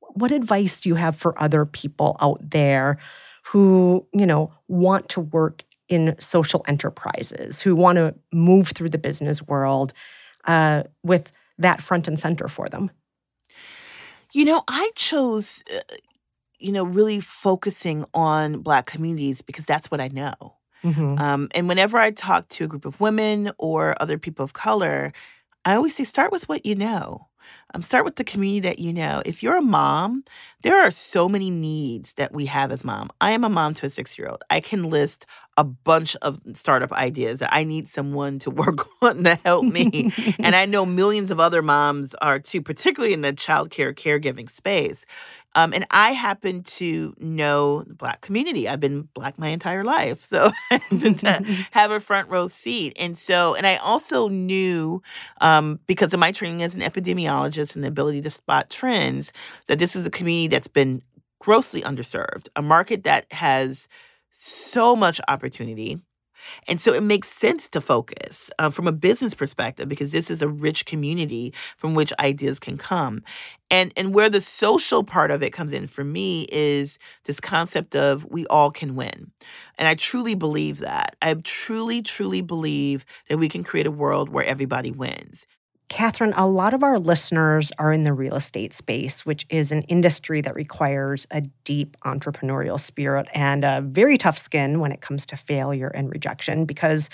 What 0.00 0.32
advice 0.32 0.80
do 0.80 0.88
you 0.88 0.94
have 0.96 1.16
for 1.16 1.40
other 1.40 1.64
people 1.64 2.16
out 2.20 2.38
there 2.50 2.98
who, 3.44 4.06
you 4.12 4.26
know, 4.26 4.52
want 4.68 5.08
to 5.10 5.20
work 5.20 5.64
in 5.88 6.14
social 6.18 6.64
enterprises, 6.68 7.60
who 7.60 7.74
want 7.74 7.96
to 7.96 8.14
move 8.32 8.68
through 8.68 8.88
the 8.88 8.98
business 8.98 9.42
world 9.42 9.92
uh, 10.46 10.82
with 11.02 11.30
that 11.58 11.82
front 11.82 12.08
and 12.08 12.18
center 12.18 12.48
for 12.48 12.68
them? 12.68 12.90
You 14.32 14.44
know, 14.44 14.62
I 14.68 14.90
chose, 14.94 15.62
uh, 15.74 15.80
you 16.62 16.72
know, 16.72 16.84
really 16.84 17.20
focusing 17.20 18.04
on 18.14 18.60
Black 18.60 18.86
communities 18.86 19.42
because 19.42 19.66
that's 19.66 19.90
what 19.90 20.00
I 20.00 20.08
know. 20.08 20.34
Mhm. 20.84 21.20
Um, 21.20 21.48
and 21.54 21.68
whenever 21.68 21.98
I 21.98 22.10
talk 22.10 22.48
to 22.48 22.64
a 22.64 22.68
group 22.68 22.84
of 22.84 23.00
women 23.00 23.52
or 23.58 23.94
other 24.00 24.18
people 24.18 24.44
of 24.44 24.52
color, 24.52 25.12
I 25.64 25.74
always 25.74 25.94
say 25.94 26.04
start 26.04 26.32
with 26.32 26.48
what 26.48 26.66
you 26.66 26.74
know. 26.74 27.28
Um, 27.74 27.82
start 27.82 28.04
with 28.04 28.16
the 28.16 28.24
community 28.24 28.60
that 28.60 28.78
you 28.78 28.92
know. 28.92 29.22
If 29.24 29.42
you're 29.42 29.56
a 29.56 29.62
mom, 29.62 30.24
there 30.62 30.80
are 30.80 30.90
so 30.90 31.28
many 31.28 31.50
needs 31.50 32.14
that 32.14 32.32
we 32.32 32.46
have 32.46 32.70
as 32.70 32.84
mom. 32.84 33.10
I 33.20 33.32
am 33.32 33.44
a 33.44 33.48
mom 33.48 33.74
to 33.74 33.86
a 33.86 33.88
six 33.88 34.18
year 34.18 34.28
old. 34.28 34.44
I 34.50 34.60
can 34.60 34.84
list 34.84 35.26
a 35.56 35.64
bunch 35.64 36.14
of 36.16 36.38
startup 36.54 36.92
ideas 36.92 37.40
that 37.40 37.50
I 37.52 37.64
need 37.64 37.88
someone 37.88 38.38
to 38.40 38.50
work 38.62 38.86
on 39.00 39.24
to 39.24 39.36
help 39.44 39.64
me. 39.64 40.10
and 40.38 40.54
I 40.56 40.66
know 40.66 40.84
millions 40.86 41.30
of 41.30 41.40
other 41.40 41.62
moms 41.62 42.14
are 42.16 42.38
too, 42.38 42.60
particularly 42.62 43.14
in 43.14 43.22
the 43.22 43.32
childcare 43.32 43.94
caregiving 43.94 44.50
space. 44.50 45.04
Um, 45.54 45.72
and 45.72 45.86
I 45.90 46.12
happen 46.12 46.62
to 46.62 47.14
know 47.18 47.82
the 47.82 47.94
Black 47.94 48.20
community. 48.20 48.68
I've 48.68 48.80
been 48.80 49.08
Black 49.14 49.38
my 49.38 49.48
entire 49.48 49.84
life. 49.84 50.20
So 50.20 50.50
to 50.70 51.44
have 51.72 51.90
a 51.90 52.00
front 52.00 52.28
row 52.28 52.48
seat. 52.48 52.94
And 52.98 53.16
so, 53.16 53.54
and 53.54 53.66
I 53.66 53.76
also 53.76 54.28
knew 54.28 55.02
um, 55.40 55.78
because 55.86 56.12
of 56.12 56.20
my 56.20 56.32
training 56.32 56.62
as 56.62 56.74
an 56.74 56.80
epidemiologist 56.80 57.74
and 57.74 57.84
the 57.84 57.88
ability 57.88 58.22
to 58.22 58.30
spot 58.30 58.70
trends 58.70 59.32
that 59.66 59.78
this 59.78 59.94
is 59.94 60.06
a 60.06 60.10
community 60.10 60.48
that's 60.48 60.68
been 60.68 61.02
grossly 61.38 61.82
underserved, 61.82 62.48
a 62.56 62.62
market 62.62 63.04
that 63.04 63.30
has 63.32 63.88
so 64.30 64.96
much 64.96 65.20
opportunity. 65.28 66.00
And 66.68 66.80
so 66.80 66.92
it 66.92 67.02
makes 67.02 67.28
sense 67.28 67.68
to 67.70 67.80
focus 67.80 68.50
uh, 68.58 68.70
from 68.70 68.86
a 68.86 68.92
business 68.92 69.34
perspective 69.34 69.88
because 69.88 70.12
this 70.12 70.30
is 70.30 70.42
a 70.42 70.48
rich 70.48 70.86
community 70.86 71.52
from 71.76 71.94
which 71.94 72.12
ideas 72.18 72.58
can 72.58 72.76
come. 72.76 73.22
And, 73.70 73.92
and 73.96 74.14
where 74.14 74.28
the 74.28 74.40
social 74.40 75.02
part 75.02 75.30
of 75.30 75.42
it 75.42 75.50
comes 75.50 75.72
in 75.72 75.86
for 75.86 76.04
me 76.04 76.46
is 76.50 76.98
this 77.24 77.40
concept 77.40 77.96
of 77.96 78.26
we 78.30 78.46
all 78.46 78.70
can 78.70 78.94
win. 78.94 79.32
And 79.78 79.88
I 79.88 79.94
truly 79.94 80.34
believe 80.34 80.78
that. 80.78 81.16
I 81.22 81.34
truly, 81.34 82.02
truly 82.02 82.42
believe 82.42 83.04
that 83.28 83.38
we 83.38 83.48
can 83.48 83.64
create 83.64 83.86
a 83.86 83.90
world 83.90 84.28
where 84.28 84.44
everybody 84.44 84.90
wins. 84.90 85.46
Kathryn, 85.92 86.32
a 86.38 86.48
lot 86.48 86.72
of 86.72 86.82
our 86.82 86.98
listeners 86.98 87.70
are 87.78 87.92
in 87.92 88.04
the 88.04 88.14
real 88.14 88.34
estate 88.34 88.72
space, 88.72 89.26
which 89.26 89.44
is 89.50 89.72
an 89.72 89.82
industry 89.82 90.40
that 90.40 90.54
requires 90.54 91.26
a 91.30 91.42
deep 91.64 91.98
entrepreneurial 92.06 92.80
spirit 92.80 93.28
and 93.34 93.62
a 93.62 93.82
very 93.82 94.16
tough 94.16 94.38
skin 94.38 94.80
when 94.80 94.90
it 94.90 95.02
comes 95.02 95.26
to 95.26 95.36
failure 95.36 95.88
and 95.88 96.08
rejection 96.08 96.64
because 96.64 97.10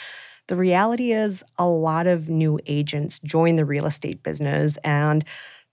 the 0.46 0.54
reality 0.54 1.10
is 1.10 1.42
a 1.58 1.66
lot 1.66 2.06
of 2.06 2.28
new 2.28 2.60
agents 2.66 3.18
join 3.18 3.56
the 3.56 3.64
real 3.64 3.84
estate 3.84 4.22
business 4.22 4.76
and 4.84 5.24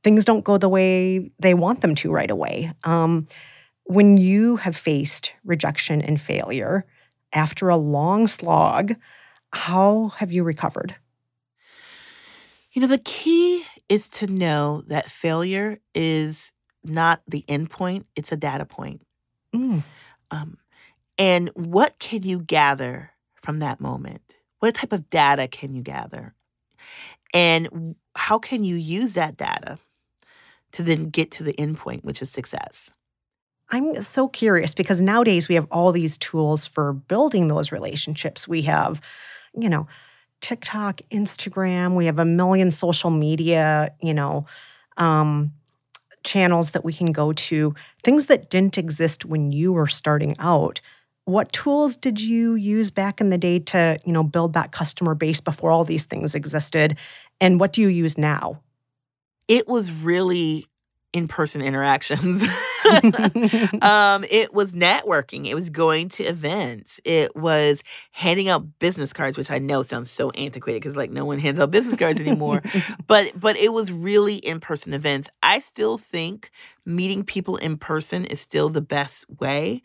things 0.03 0.25
don't 0.25 0.43
go 0.43 0.57
the 0.57 0.67
way 0.67 1.29
they 1.37 1.53
want 1.53 1.81
them 1.81 1.93
to 1.93 2.11
right 2.11 2.31
away. 2.31 2.73
Um, 2.85 3.27
when 3.83 4.17
you 4.17 4.55
have 4.55 4.75
faced 4.75 5.31
rejection 5.43 6.01
and 6.01 6.19
failure 6.19 6.87
after 7.33 7.69
a 7.69 7.77
long 7.77 8.25
slog, 8.25 8.95
how 9.53 10.07
have 10.17 10.31
you 10.31 10.43
recovered? 10.43 10.95
You 12.75 12.81
know, 12.81 12.87
the 12.87 12.97
key 12.97 13.63
is 13.87 14.09
to 14.09 14.27
know 14.27 14.83
that 14.87 15.09
failure 15.09 15.77
is 15.95 16.51
not 16.83 17.21
the 17.25 17.45
end 17.47 17.69
point, 17.69 18.05
it's 18.17 18.33
a 18.33 18.37
data 18.37 18.65
point. 18.65 19.01
Mm. 19.55 19.81
Um, 20.29 20.57
and 21.17 21.49
what 21.53 21.97
can 21.99 22.23
you 22.23 22.39
gather 22.39 23.11
from 23.41 23.59
that 23.59 23.79
moment? 23.79 24.21
What 24.59 24.75
type 24.75 24.91
of 24.91 25.09
data 25.09 25.47
can 25.47 25.73
you 25.73 25.81
gather? 25.81 26.35
And 27.33 27.95
how 28.13 28.39
can 28.39 28.65
you 28.65 28.75
use 28.75 29.13
that 29.13 29.37
data 29.37 29.79
to 30.73 30.83
then 30.83 31.09
get 31.09 31.31
to 31.31 31.43
the 31.43 31.57
end 31.57 31.77
point, 31.77 32.03
which 32.03 32.21
is 32.21 32.29
success? 32.29 32.91
I'm 33.69 34.03
so 34.03 34.27
curious 34.27 34.73
because 34.73 35.01
nowadays 35.01 35.47
we 35.47 35.55
have 35.55 35.67
all 35.71 35.93
these 35.93 36.17
tools 36.17 36.65
for 36.65 36.91
building 36.91 37.47
those 37.47 37.71
relationships. 37.71 38.49
We 38.49 38.63
have, 38.63 38.99
you 39.57 39.69
know, 39.69 39.87
TikTok, 40.41 41.01
Instagram, 41.11 41.95
we 41.95 42.05
have 42.05 42.19
a 42.19 42.25
million 42.25 42.71
social 42.71 43.09
media, 43.09 43.91
you 44.01 44.13
know, 44.13 44.45
um, 44.97 45.51
channels 46.23 46.71
that 46.71 46.83
we 46.83 46.93
can 46.93 47.11
go 47.11 47.33
to, 47.33 47.73
things 48.03 48.25
that 48.25 48.49
didn't 48.49 48.77
exist 48.77 49.25
when 49.25 49.51
you 49.51 49.73
were 49.73 49.87
starting 49.87 50.35
out. 50.39 50.81
What 51.25 51.51
tools 51.53 51.97
did 51.97 52.21
you 52.21 52.55
use 52.55 52.91
back 52.91 53.19
in 53.19 53.29
the 53.29 53.37
day 53.37 53.59
to, 53.59 53.97
you 54.05 54.11
know, 54.11 54.23
build 54.23 54.53
that 54.53 54.71
customer 54.71 55.15
base 55.15 55.39
before 55.39 55.71
all 55.71 55.83
these 55.83 56.03
things 56.03 56.35
existed? 56.35 56.97
And 57.41 57.59
what 57.59 57.73
do 57.73 57.81
you 57.81 57.87
use 57.87 58.17
now? 58.17 58.61
It 59.47 59.67
was 59.67 59.91
really 59.91 60.65
in 61.13 61.27
person 61.27 61.61
interactions. 61.61 62.45
um, 63.81 64.25
it 64.29 64.53
was 64.53 64.73
networking. 64.73 65.47
It 65.47 65.55
was 65.55 65.69
going 65.69 66.09
to 66.09 66.23
events. 66.23 66.99
It 67.03 67.35
was 67.35 67.83
handing 68.11 68.49
out 68.49 68.79
business 68.79 69.13
cards, 69.13 69.37
which 69.37 69.51
I 69.51 69.59
know 69.59 69.81
sounds 69.81 70.11
so 70.11 70.29
antiquated 70.31 70.81
because 70.81 70.95
like 70.95 71.11
no 71.11 71.25
one 71.25 71.39
hands 71.39 71.59
out 71.59 71.71
business 71.71 71.95
cards 71.95 72.19
anymore. 72.19 72.61
but 73.07 73.31
but 73.39 73.57
it 73.57 73.73
was 73.73 73.91
really 73.91 74.35
in 74.35 74.59
person 74.59 74.93
events. 74.93 75.29
I 75.43 75.59
still 75.59 75.97
think 75.97 76.51
meeting 76.85 77.23
people 77.23 77.57
in 77.57 77.77
person 77.77 78.25
is 78.25 78.39
still 78.39 78.69
the 78.69 78.81
best 78.81 79.25
way. 79.39 79.81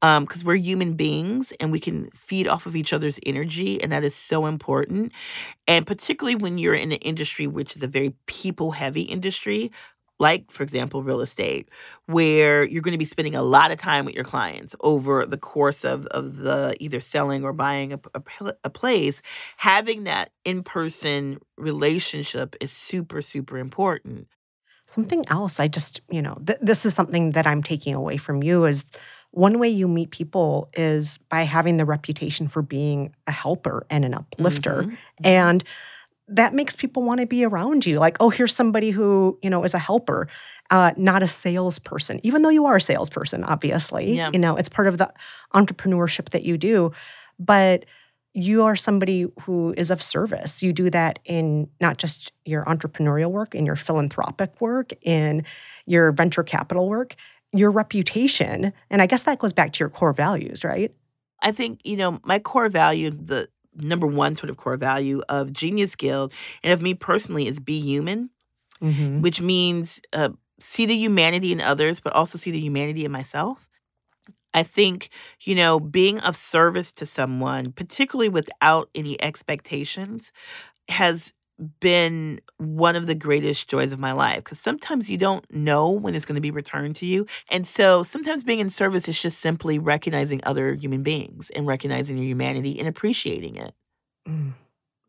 because 0.00 0.42
um, 0.42 0.46
we're 0.46 0.56
human 0.56 0.94
beings 0.94 1.52
and 1.60 1.70
we 1.70 1.78
can 1.78 2.10
feed 2.10 2.48
off 2.48 2.66
of 2.66 2.74
each 2.74 2.92
other's 2.92 3.20
energy, 3.24 3.82
and 3.82 3.92
that 3.92 4.04
is 4.04 4.14
so 4.14 4.46
important. 4.46 5.12
And 5.68 5.86
particularly 5.86 6.36
when 6.36 6.58
you're 6.58 6.74
in 6.74 6.92
an 6.92 6.98
industry 6.98 7.46
which 7.46 7.76
is 7.76 7.82
a 7.82 7.88
very 7.88 8.14
people 8.26 8.72
heavy 8.72 9.02
industry, 9.02 9.70
like, 10.20 10.50
for 10.50 10.62
example, 10.62 11.02
real 11.02 11.20
estate, 11.20 11.68
where 12.06 12.62
you're 12.62 12.82
going 12.82 12.92
to 12.92 12.98
be 12.98 13.04
spending 13.04 13.34
a 13.34 13.42
lot 13.42 13.72
of 13.72 13.78
time 13.78 14.04
with 14.04 14.14
your 14.14 14.24
clients 14.24 14.76
over 14.80 15.26
the 15.26 15.38
course 15.38 15.84
of, 15.84 16.06
of 16.08 16.36
the 16.36 16.76
either 16.78 17.00
selling 17.00 17.42
or 17.42 17.52
buying 17.52 17.94
a, 17.94 18.00
a, 18.14 18.52
a 18.64 18.70
place, 18.70 19.22
having 19.56 20.04
that 20.04 20.30
in 20.44 20.62
person 20.62 21.38
relationship 21.56 22.54
is 22.60 22.70
super, 22.70 23.22
super 23.22 23.58
important. 23.58 24.28
Something 24.86 25.24
else, 25.28 25.58
I 25.58 25.68
just, 25.68 26.00
you 26.10 26.20
know, 26.20 26.36
th- 26.46 26.58
this 26.60 26.84
is 26.84 26.94
something 26.94 27.30
that 27.30 27.46
I'm 27.46 27.62
taking 27.62 27.94
away 27.94 28.16
from 28.16 28.42
you 28.42 28.64
is 28.64 28.84
one 29.30 29.58
way 29.58 29.68
you 29.68 29.86
meet 29.86 30.10
people 30.10 30.68
is 30.74 31.18
by 31.28 31.42
having 31.42 31.76
the 31.76 31.84
reputation 31.84 32.48
for 32.48 32.62
being 32.62 33.14
a 33.26 33.32
helper 33.32 33.86
and 33.88 34.04
an 34.04 34.14
uplifter. 34.14 34.82
Mm-hmm. 34.82 34.94
And 35.24 35.64
that 36.30 36.54
makes 36.54 36.76
people 36.76 37.02
want 37.02 37.20
to 37.20 37.26
be 37.26 37.44
around 37.44 37.84
you. 37.84 37.98
Like, 37.98 38.16
oh, 38.20 38.30
here's 38.30 38.54
somebody 38.54 38.90
who, 38.90 39.38
you 39.42 39.50
know, 39.50 39.64
is 39.64 39.74
a 39.74 39.78
helper, 39.78 40.28
uh, 40.70 40.92
not 40.96 41.22
a 41.22 41.28
salesperson, 41.28 42.20
even 42.22 42.42
though 42.42 42.48
you 42.48 42.66
are 42.66 42.76
a 42.76 42.80
salesperson, 42.80 43.44
obviously. 43.44 44.16
Yeah. 44.16 44.30
You 44.32 44.38
know, 44.38 44.56
it's 44.56 44.68
part 44.68 44.88
of 44.88 44.98
the 44.98 45.12
entrepreneurship 45.54 46.30
that 46.30 46.44
you 46.44 46.56
do. 46.56 46.92
But 47.38 47.86
you 48.32 48.62
are 48.64 48.76
somebody 48.76 49.26
who 49.40 49.74
is 49.76 49.90
of 49.90 50.02
service. 50.02 50.62
You 50.62 50.72
do 50.72 50.88
that 50.90 51.18
in 51.24 51.68
not 51.80 51.98
just 51.98 52.32
your 52.44 52.64
entrepreneurial 52.64 53.30
work, 53.30 53.54
in 53.54 53.66
your 53.66 53.76
philanthropic 53.76 54.60
work, 54.60 54.92
in 55.02 55.44
your 55.86 56.12
venture 56.12 56.44
capital 56.44 56.88
work 56.88 57.16
your 57.52 57.70
reputation. 57.70 58.72
And 58.90 59.02
I 59.02 59.06
guess 59.06 59.22
that 59.22 59.38
goes 59.38 59.52
back 59.52 59.72
to 59.72 59.80
your 59.80 59.88
core 59.88 60.12
values, 60.12 60.64
right? 60.64 60.94
I 61.42 61.52
think, 61.52 61.80
you 61.84 61.96
know, 61.96 62.20
my 62.22 62.38
core 62.38 62.68
value, 62.68 63.10
the 63.10 63.48
number 63.74 64.06
one 64.06 64.36
sort 64.36 64.50
of 64.50 64.56
core 64.56 64.76
value 64.76 65.22
of 65.28 65.52
Genius 65.52 65.94
Guild 65.94 66.32
and 66.62 66.72
of 66.72 66.82
me 66.82 66.94
personally 66.94 67.46
is 67.46 67.60
be 67.60 67.80
human, 67.80 68.30
mm-hmm. 68.82 69.20
which 69.20 69.40
means 69.40 70.00
uh, 70.12 70.30
see 70.58 70.86
the 70.86 70.96
humanity 70.96 71.52
in 71.52 71.60
others, 71.60 72.00
but 72.00 72.12
also 72.12 72.38
see 72.38 72.50
the 72.50 72.60
humanity 72.60 73.04
in 73.04 73.12
myself. 73.12 73.68
I 74.52 74.64
think, 74.64 75.10
you 75.42 75.54
know, 75.54 75.78
being 75.78 76.18
of 76.20 76.34
service 76.34 76.92
to 76.94 77.06
someone, 77.06 77.72
particularly 77.72 78.28
without 78.28 78.90
any 78.94 79.20
expectations, 79.22 80.32
has 80.88 81.32
been 81.80 82.40
one 82.56 82.96
of 82.96 83.06
the 83.06 83.14
greatest 83.14 83.68
joys 83.68 83.92
of 83.92 83.98
my 83.98 84.12
life 84.12 84.44
because 84.44 84.58
sometimes 84.58 85.10
you 85.10 85.18
don't 85.18 85.44
know 85.52 85.90
when 85.90 86.14
it's 86.14 86.24
going 86.24 86.36
to 86.36 86.40
be 86.40 86.50
returned 86.50 86.96
to 86.96 87.06
you. 87.06 87.26
And 87.50 87.66
so 87.66 88.02
sometimes 88.02 88.44
being 88.44 88.60
in 88.60 88.70
service 88.70 89.08
is 89.08 89.20
just 89.20 89.40
simply 89.40 89.78
recognizing 89.78 90.40
other 90.44 90.74
human 90.74 91.02
beings 91.02 91.50
and 91.50 91.66
recognizing 91.66 92.16
your 92.16 92.26
humanity 92.26 92.78
and 92.78 92.88
appreciating 92.88 93.56
it. 93.56 93.74
Mm. 94.28 94.52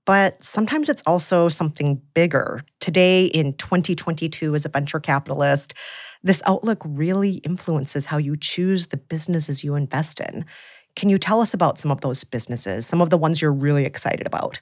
But 0.05 0.43
sometimes 0.43 0.89
it's 0.89 1.03
also 1.05 1.47
something 1.47 2.01
bigger. 2.13 2.63
Today, 2.79 3.25
in 3.25 3.53
2022, 3.53 4.55
as 4.55 4.65
a 4.65 4.69
venture 4.69 4.99
capitalist, 4.99 5.73
this 6.23 6.41
outlook 6.45 6.81
really 6.85 7.35
influences 7.35 8.05
how 8.05 8.17
you 8.17 8.35
choose 8.35 8.87
the 8.87 8.97
businesses 8.97 9.63
you 9.63 9.75
invest 9.75 10.19
in. 10.19 10.45
Can 10.95 11.09
you 11.09 11.17
tell 11.17 11.39
us 11.39 11.53
about 11.53 11.79
some 11.79 11.91
of 11.91 12.01
those 12.01 12.23
businesses, 12.23 12.85
some 12.85 13.01
of 13.01 13.09
the 13.09 13.17
ones 13.17 13.41
you're 13.41 13.53
really 13.53 13.85
excited 13.85 14.27
about? 14.27 14.59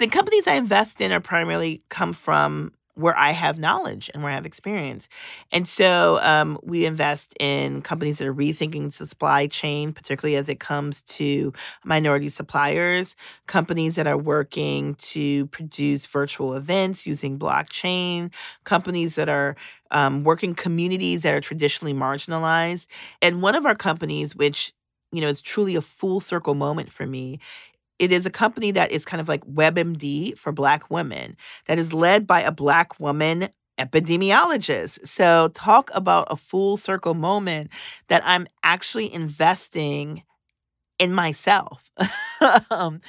The 0.00 0.08
companies 0.08 0.46
I 0.46 0.54
invest 0.54 1.02
in 1.02 1.12
are 1.12 1.20
primarily 1.20 1.82
come 1.90 2.14
from 2.14 2.72
where 2.94 3.14
I 3.18 3.32
have 3.32 3.58
knowledge 3.58 4.10
and 4.14 4.22
where 4.22 4.32
I 4.32 4.34
have 4.34 4.46
experience. 4.46 5.10
And 5.52 5.68
so 5.68 6.18
um, 6.22 6.58
we 6.62 6.86
invest 6.86 7.34
in 7.38 7.82
companies 7.82 8.16
that 8.16 8.26
are 8.26 8.32
rethinking 8.32 8.96
the 8.96 9.06
supply 9.06 9.46
chain, 9.46 9.92
particularly 9.92 10.36
as 10.36 10.48
it 10.48 10.58
comes 10.58 11.02
to 11.02 11.52
minority 11.84 12.30
suppliers, 12.30 13.14
companies 13.46 13.96
that 13.96 14.06
are 14.06 14.16
working 14.16 14.94
to 14.94 15.44
produce 15.48 16.06
virtual 16.06 16.54
events 16.54 17.06
using 17.06 17.38
blockchain, 17.38 18.32
companies 18.64 19.16
that 19.16 19.28
are 19.28 19.54
um, 19.90 20.24
working 20.24 20.54
communities 20.54 21.24
that 21.24 21.34
are 21.34 21.42
traditionally 21.42 21.92
marginalized. 21.92 22.86
And 23.20 23.42
one 23.42 23.54
of 23.54 23.66
our 23.66 23.74
companies, 23.74 24.34
which 24.34 24.72
you 25.12 25.20
know, 25.20 25.28
is 25.28 25.40
truly 25.40 25.74
a 25.74 25.82
full 25.82 26.20
circle 26.20 26.54
moment 26.54 26.90
for 26.90 27.06
me 27.06 27.40
it 28.00 28.10
is 28.10 28.24
a 28.26 28.30
company 28.30 28.70
that 28.72 28.90
is 28.90 29.04
kind 29.04 29.20
of 29.20 29.28
like 29.28 29.44
WebMD 29.44 30.36
for 30.36 30.50
Black 30.50 30.90
women, 30.90 31.36
that 31.66 31.78
is 31.78 31.92
led 31.92 32.26
by 32.26 32.40
a 32.40 32.50
Black 32.50 32.98
woman 32.98 33.48
epidemiologist. 33.78 35.06
So, 35.06 35.48
talk 35.54 35.90
about 35.94 36.26
a 36.30 36.36
full 36.36 36.76
circle 36.76 37.14
moment 37.14 37.70
that 38.08 38.22
I'm 38.24 38.46
actually 38.64 39.12
investing 39.12 40.22
in 41.00 41.14
myself. 41.14 41.90
um, 42.70 43.00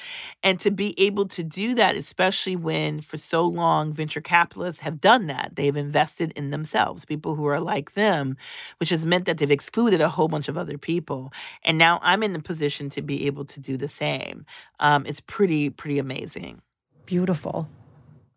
and 0.41 0.59
to 0.61 0.71
be 0.71 0.95
able 0.97 1.27
to 1.27 1.43
do 1.43 1.75
that, 1.75 1.97
especially 1.97 2.55
when 2.55 3.01
for 3.01 3.17
so 3.17 3.43
long 3.43 3.91
venture 3.91 4.21
capitalists 4.21 4.81
have 4.81 5.01
done 5.01 5.27
that, 5.27 5.51
they've 5.55 5.75
invested 5.75 6.31
in 6.37 6.49
themselves, 6.51 7.03
people 7.03 7.35
who 7.35 7.45
are 7.45 7.59
like 7.59 7.93
them, 7.93 8.37
which 8.79 8.89
has 8.89 9.05
meant 9.05 9.25
that 9.25 9.37
they've 9.37 9.51
excluded 9.51 9.99
a 9.99 10.09
whole 10.09 10.29
bunch 10.29 10.47
of 10.47 10.57
other 10.57 10.77
people. 10.77 11.33
And 11.63 11.77
now 11.77 11.99
I'm 12.01 12.23
in 12.23 12.31
the 12.31 12.39
position 12.41 12.89
to 12.91 13.01
be 13.01 13.27
able 13.27 13.43
to 13.45 13.59
do 13.59 13.75
the 13.75 13.89
same. 13.89 14.45
Um, 14.79 15.05
it's 15.05 15.21
pretty, 15.21 15.69
pretty 15.69 15.99
amazing. 15.99 16.61
Beautiful. 17.05 17.69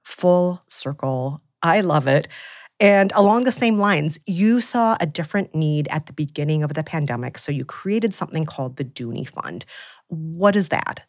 Full 0.02 0.62
circle. 0.66 1.40
I 1.62 1.80
love 1.80 2.08
it. 2.08 2.26
And 2.80 3.12
along 3.14 3.44
the 3.44 3.52
same 3.52 3.78
lines, 3.78 4.18
you 4.26 4.60
saw 4.60 4.96
a 5.00 5.06
different 5.06 5.54
need 5.54 5.86
at 5.88 6.06
the 6.06 6.12
beginning 6.12 6.62
of 6.62 6.74
the 6.74 6.82
pandemic. 6.82 7.38
So 7.38 7.52
you 7.52 7.64
created 7.64 8.14
something 8.14 8.44
called 8.44 8.76
the 8.76 8.84
Doonie 8.84 9.28
Fund. 9.28 9.64
What 10.08 10.56
is 10.56 10.68
that? 10.68 11.02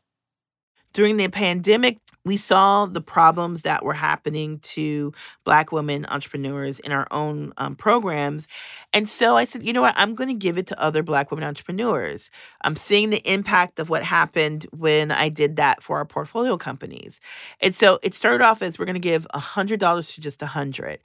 During 0.94 1.18
the 1.18 1.28
pandemic, 1.28 1.98
we 2.24 2.38
saw 2.38 2.86
the 2.86 3.02
problems 3.02 3.64
that 3.64 3.84
were 3.84 3.94
happening 3.94 4.60
to 4.60 5.12
Black 5.44 5.74
women 5.74 6.06
entrepreneurs 6.08 6.80
in 6.80 6.94
our 6.94 7.06
own 7.12 7.52
um, 7.58 7.76
programs. 7.76 8.48
And 8.94 9.10
so 9.10 9.36
I 9.36 9.44
said, 9.44 9.64
you 9.64 9.74
know 9.74 9.82
what? 9.82 9.94
I'm 9.98 10.16
going 10.16 10.30
to 10.30 10.34
give 10.34 10.58
it 10.58 10.68
to 10.68 10.82
other 10.82 11.04
Black 11.04 11.32
women 11.32 11.44
entrepreneurs. 11.44 12.32
I'm 12.62 12.78
seeing 12.78 13.10
the 13.10 13.22
impact 13.30 13.78
of 13.78 13.90
what 13.90 14.04
happened 14.04 14.68
when 14.72 15.12
I 15.12 15.28
did 15.28 15.58
that 15.58 15.84
for 15.84 15.98
our 15.98 16.06
portfolio 16.06 16.56
companies. 16.56 17.20
And 17.60 17.76
so 17.76 18.00
it 18.02 18.14
started 18.14 18.42
off 18.42 18.62
as 18.62 18.80
we're 18.80 18.86
going 18.86 18.94
to 18.94 19.00
give 19.00 19.28
$100 19.34 20.16
to 20.16 20.22
just 20.22 20.42
100 20.42 21.00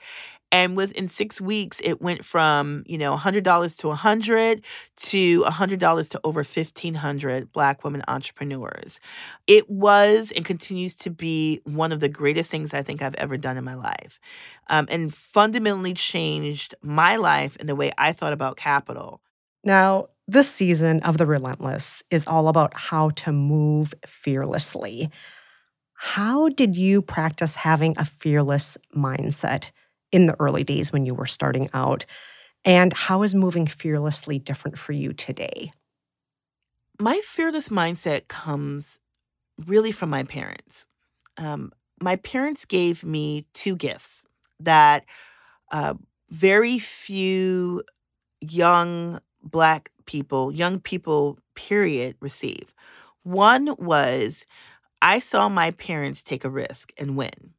and 0.53 0.77
within 0.77 1.09
six 1.09 1.41
weeks 1.41 1.81
it 1.83 2.01
went 2.01 2.25
from 2.25 2.83
you 2.87 2.99
know 2.99 3.17
$100 3.17 3.79
to 3.79 3.89
100 3.89 4.65
to 4.97 5.43
$100 5.43 6.11
to 6.11 6.21
over 6.25 6.41
1500 6.41 7.53
black 7.53 7.85
women 7.85 8.03
entrepreneurs. 8.09 9.01
It 9.47 9.69
was 9.71 10.33
and 10.33 10.45
continues 10.45 10.97
to 10.97 11.11
be 11.11 11.61
one 11.65 11.93
of 11.93 12.01
the 12.01 12.09
greatest 12.09 12.51
things 12.51 12.75
i 12.75 12.83
think 12.83 13.03
i've 13.03 13.15
ever 13.17 13.37
done 13.37 13.57
in 13.57 13.65
my 13.65 13.75
life 13.75 14.21
um, 14.69 14.87
and 14.91 15.13
fundamentally 15.13 15.95
changed 15.95 16.75
my 16.83 17.17
life 17.17 17.57
and 17.61 17.69
the 17.69 17.77
way 17.77 17.93
i 17.99 18.13
thought 18.13 18.33
about 18.33 18.57
capital. 18.57 19.21
Now 19.65 20.09
this 20.31 20.49
season 20.49 21.01
of 21.03 21.19
the 21.19 21.27
relentless 21.27 22.05
is 22.11 22.25
all 22.27 22.47
about 22.47 22.77
how 22.77 23.11
to 23.11 23.33
move 23.33 23.93
fearlessly. 24.07 25.11
How 25.95 26.49
did 26.51 26.77
you 26.77 27.03
practice 27.03 27.57
having 27.57 27.95
a 27.99 28.05
fearless 28.05 28.79
mindset 28.97 29.71
in 30.13 30.27
the 30.27 30.37
early 30.41 30.65
days 30.65 30.93
when 30.93 31.07
you 31.07 31.15
were 31.15 31.27
starting 31.27 31.69
out? 31.73 32.05
And 32.65 32.93
how 32.93 33.23
is 33.23 33.35
moving 33.35 33.67
fearlessly 33.67 34.39
different 34.39 34.79
for 34.79 34.93
you 34.93 35.13
today? 35.13 35.71
My 37.01 37.21
fearless 37.25 37.71
mindset 37.71 38.29
comes 38.29 38.99
really 39.67 39.93
from 39.93 40.11
my 40.11 40.23
parents. 40.23 40.87
Um, 41.39 41.73
my 42.03 42.17
parents 42.17 42.65
gave 42.65 43.03
me 43.05 43.47
two 43.55 43.77
gifts 43.77 44.25
that 44.59 45.05
uh, 45.73 45.95
very 46.31 46.79
few 46.79 47.83
young 48.41 49.21
Black 49.43 49.91
people, 50.05 50.53
young 50.53 50.81
people, 50.81 51.39
period, 51.55 52.17
receive. 52.21 52.75
One 53.23 53.75
was 53.79 54.45
I 55.01 55.19
saw 55.19 55.49
my 55.49 55.71
parents 55.73 56.23
take 56.23 56.45
a 56.45 56.51
risk 56.51 56.93
and 56.99 57.17
win. 57.17 57.55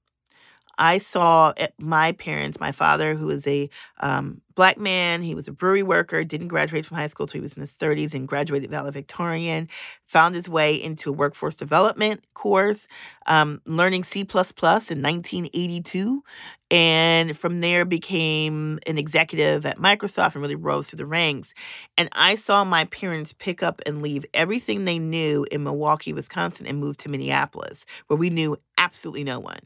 I 0.82 0.98
saw 0.98 1.54
my 1.78 2.14
parents, 2.14 2.60
my 2.60 2.72
father, 2.72 3.14
who 3.14 3.28
was 3.28 3.46
a 3.46 3.70
um, 4.00 4.42
black 4.56 4.80
man, 4.80 5.22
he 5.22 5.36
was 5.36 5.48
a 5.48 5.52
brewery 5.52 5.84
worker, 5.84 6.24
didn't 6.24 6.48
graduate 6.48 6.88
from 6.88 6.98
high 6.98 7.06
school 7.06 7.26
until 7.26 7.38
he 7.38 7.42
was 7.42 7.54
in 7.54 7.62
his 7.62 7.72
30s 7.74 8.16
and 8.16 8.28
graduated 8.28 8.72
valedictorian, 8.72 9.70
found 10.08 10.34
his 10.34 10.50
way 10.50 10.74
into 10.74 11.12
a 11.12 11.14
workforce 11.14 11.56
development 11.56 12.22
course, 12.34 12.88
um, 13.28 13.62
learning 13.68 14.04
C 14.04 14.22
in 14.22 14.26
1982. 14.26 16.24
And 16.72 17.38
from 17.38 17.62
there 17.62 17.86
became 17.86 18.80
an 18.88 18.98
executive 18.98 19.68
at 19.68 19.78
Microsoft 19.78 20.34
and 20.34 20.42
really 20.42 20.56
rose 20.56 20.90
through 20.90 20.98
the 20.98 21.06
ranks. 21.06 21.54
And 21.96 22.10
I 22.14 22.34
saw 22.34 22.64
my 22.64 22.86
parents 22.86 23.34
pick 23.34 23.62
up 23.62 23.82
and 23.86 24.02
leave 24.02 24.26
everything 24.34 24.86
they 24.86 24.98
knew 24.98 25.46
in 25.52 25.64
Milwaukee, 25.64 26.12
Wisconsin, 26.12 26.66
and 26.66 26.80
move 26.80 26.98
to 26.98 27.10
Minneapolis, 27.10 27.86
where 28.08 28.18
we 28.18 28.32
knew 28.32 28.58
absolutely 28.80 29.24
no 29.24 29.40
one. 29.40 29.60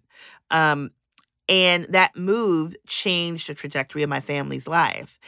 Um, 0.51 0.91
and 1.49 1.85
that 1.85 2.15
move 2.15 2.75
changed 2.87 3.49
the 3.49 3.53
trajectory 3.53 4.03
of 4.03 4.09
my 4.09 4.21
family's 4.21 4.67
life. 4.67 5.19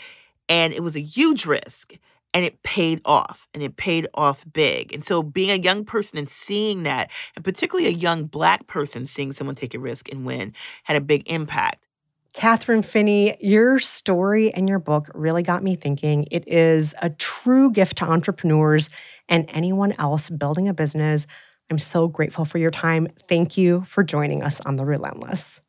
And 0.50 0.74
it 0.74 0.82
was 0.82 0.96
a 0.96 1.02
huge 1.02 1.46
risk. 1.46 1.94
and 2.34 2.46
it 2.46 2.62
paid 2.62 3.02
off 3.06 3.48
and 3.54 3.64
it 3.64 3.78
paid 3.78 4.08
off 4.14 4.46
big. 4.54 4.94
And 4.94 5.04
so 5.04 5.24
being 5.24 5.50
a 5.50 5.56
young 5.56 5.84
person 5.86 6.20
and 6.20 6.30
seeing 6.30 6.84
that, 6.84 7.10
and 7.36 7.44
particularly 7.44 7.90
a 7.90 7.98
young 7.98 8.26
black 8.26 8.68
person 8.68 9.08
seeing 9.08 9.32
someone 9.34 9.56
take 9.56 9.74
a 9.74 9.80
risk 9.80 10.12
and 10.12 10.26
win, 10.26 10.54
had 10.84 10.98
a 10.98 11.02
big 11.02 11.28
impact. 11.30 11.88
Kathryn 12.36 12.86
Finney, 12.86 13.36
your 13.40 13.80
story 13.80 14.54
and 14.54 14.70
your 14.70 14.78
book 14.78 15.10
really 15.16 15.42
got 15.42 15.64
me 15.64 15.76
thinking. 15.76 16.28
It 16.30 16.48
is 16.48 16.94
a 17.02 17.10
true 17.10 17.72
gift 17.72 17.98
to 17.98 18.06
entrepreneurs 18.06 18.92
and 19.28 19.50
anyone 19.50 19.94
else 19.94 20.30
building 20.30 20.68
a 20.68 20.74
business. 20.74 21.26
I'm 21.72 21.80
so 21.80 22.08
grateful 22.08 22.46
for 22.46 22.60
your 22.60 22.72
time. 22.72 23.08
Thank 23.28 23.58
you 23.58 23.84
for 23.88 24.04
joining 24.04 24.44
us 24.44 24.62
on 24.62 24.76
The 24.76 24.86
Relentless. 24.86 25.62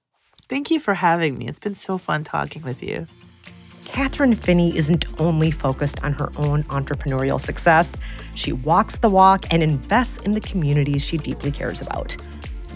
Thank 0.49 0.71
you 0.71 0.81
for 0.81 0.95
having 0.95 1.37
me. 1.37 1.47
It's 1.47 1.59
been 1.59 1.75
so 1.75 1.99
fun 1.99 2.25
talking 2.25 2.63
with 2.63 2.83
you. 2.83 3.07
Kathryn 3.83 4.37
Finney 4.37 4.77
isn't 4.77 5.05
only 5.21 5.51
focused 5.51 6.03
on 6.03 6.15
her 6.15 6.31
own 6.37 6.63
entrepreneurial 6.65 7.41
success, 7.41 7.97
she 8.35 8.53
walks 8.53 8.97
the 8.97 9.11
walk 9.11 9.45
and 9.51 9.63
invests 9.63 10.19
in 10.19 10.33
the 10.33 10.41
communities 10.41 11.03
she 11.05 11.17
deeply 11.17 11.51
cares 11.51 11.81
about. 11.81 12.17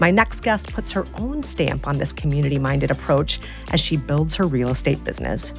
My 0.00 0.11
next 0.11 0.40
guest 0.40 0.72
puts 0.72 0.90
her 0.92 1.06
own 1.18 1.42
stamp 1.42 1.87
on 1.87 1.98
this 1.98 2.12
community 2.12 2.58
minded 2.58 2.90
approach 2.90 3.40
as 3.72 3.80
she 3.80 3.96
builds 3.96 4.35
her 4.35 4.46
real 4.46 4.70
estate 4.70 5.02
business. 5.04 5.50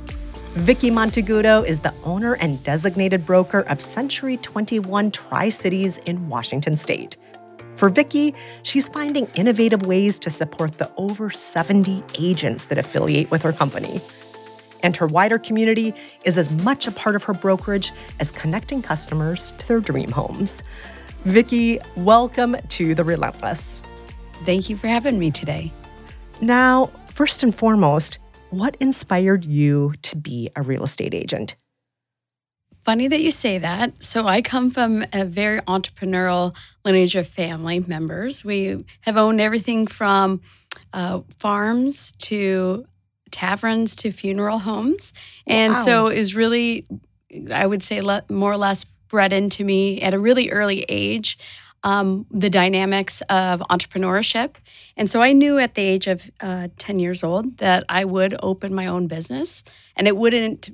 Vicki 0.56 0.91
Monteagudo 0.91 1.65
is 1.65 1.80
the 1.80 1.93
owner 2.04 2.36
and 2.36 2.63
designated 2.63 3.26
broker 3.26 3.62
of 3.62 3.82
Century 3.82 4.38
21 4.38 5.12
Tri 5.12 5.49
Cities 5.49 5.97
in 5.99 6.30
Washington 6.30 6.78
State. 6.78 7.17
For 7.84 7.89
Vicki, 7.89 8.34
she's 8.62 8.88
finding 8.88 9.28
innovative 9.36 9.86
ways 9.86 10.17
to 10.19 10.30
support 10.30 10.78
the 10.78 10.89
over 10.96 11.30
70 11.30 12.02
agents 12.17 12.63
that 12.63 12.78
affiliate 12.78 13.30
with 13.30 13.41
her 13.41 13.52
company. 13.52 14.00
And 14.84 14.96
her 14.96 15.06
wider 15.06 15.38
community 15.38 15.93
is 16.24 16.38
as 16.38 16.50
much 16.50 16.88
a 16.88 16.93
part 16.93 17.17
of 17.17 17.26
her 17.26 17.34
brokerage 17.34 17.91
as 18.22 18.32
connecting 18.32 18.82
customers 18.82 19.52
to 19.58 19.67
their 19.67 19.82
dream 19.82 20.13
homes. 20.13 20.63
Vicki, 21.26 21.78
welcome 21.98 22.56
to 22.69 22.96
The 22.96 23.04
Relentless. 23.04 23.82
Thank 24.46 24.69
you 24.69 24.78
for 24.78 24.88
having 24.88 25.19
me 25.19 25.30
today. 25.30 25.69
Now, 26.39 26.86
first 27.08 27.43
and 27.43 27.54
foremost, 27.54 28.17
what 28.52 28.78
inspired 28.80 29.43
you 29.43 29.93
to 30.04 30.15
be 30.15 30.50
a 30.56 30.62
real 30.62 30.86
estate 30.86 31.13
agent? 31.13 31.58
Funny 32.84 33.08
that 33.08 33.22
you 33.22 33.32
say 33.32 33.58
that. 33.60 34.04
So, 34.04 34.28
I 34.28 34.41
come 34.41 34.72
from 34.72 35.06
a 35.13 35.24
very 35.26 35.62
entrepreneurial 35.62 36.56
lineage 36.84 37.15
of 37.15 37.28
family 37.28 37.80
members. 37.80 38.43
We 38.43 38.84
have 39.02 39.17
owned 39.17 39.39
everything 39.39 39.88
from 39.88 40.41
uh, 40.91 41.22
farms 41.38 42.12
to 42.19 42.86
taverns 43.32 43.96
to 43.98 44.12
funeral 44.12 44.60
homes. 44.60 45.13
And 45.48 45.74
wow. 45.74 45.84
so, 45.84 46.08
is 46.08 46.36
really, 46.36 46.86
I 47.54 47.65
would 47.65 47.84
say, 47.84 48.02
le- 48.02 48.24
more 48.30 48.52
or 48.52 48.58
less 48.58 48.86
bred 49.08 49.32
into 49.32 49.63
me 49.63 50.02
at 50.02 50.13
a 50.13 50.19
really 50.19 50.50
early 50.52 50.86
age 50.89 51.38
um, 51.84 52.26
the 52.32 52.50
dynamics 52.50 53.22
of 53.30 53.60
entrepreneurship. 53.69 54.56
And 54.96 55.10
so 55.10 55.22
I 55.22 55.34
knew 55.34 55.60
at 55.60 55.76
the 55.76 55.82
age 55.82 56.08
of 56.08 56.30
uh, 56.39 56.69
10 56.78 57.00
years 57.00 57.24
old 57.24 57.58
that 57.58 57.84
I 57.89 58.06
would 58.06 58.36
open 58.41 58.74
my 58.74 58.88
own 58.88 59.08
business. 59.08 59.63
And 59.96 60.08
it 60.08 60.15
wouldn't 60.15 60.69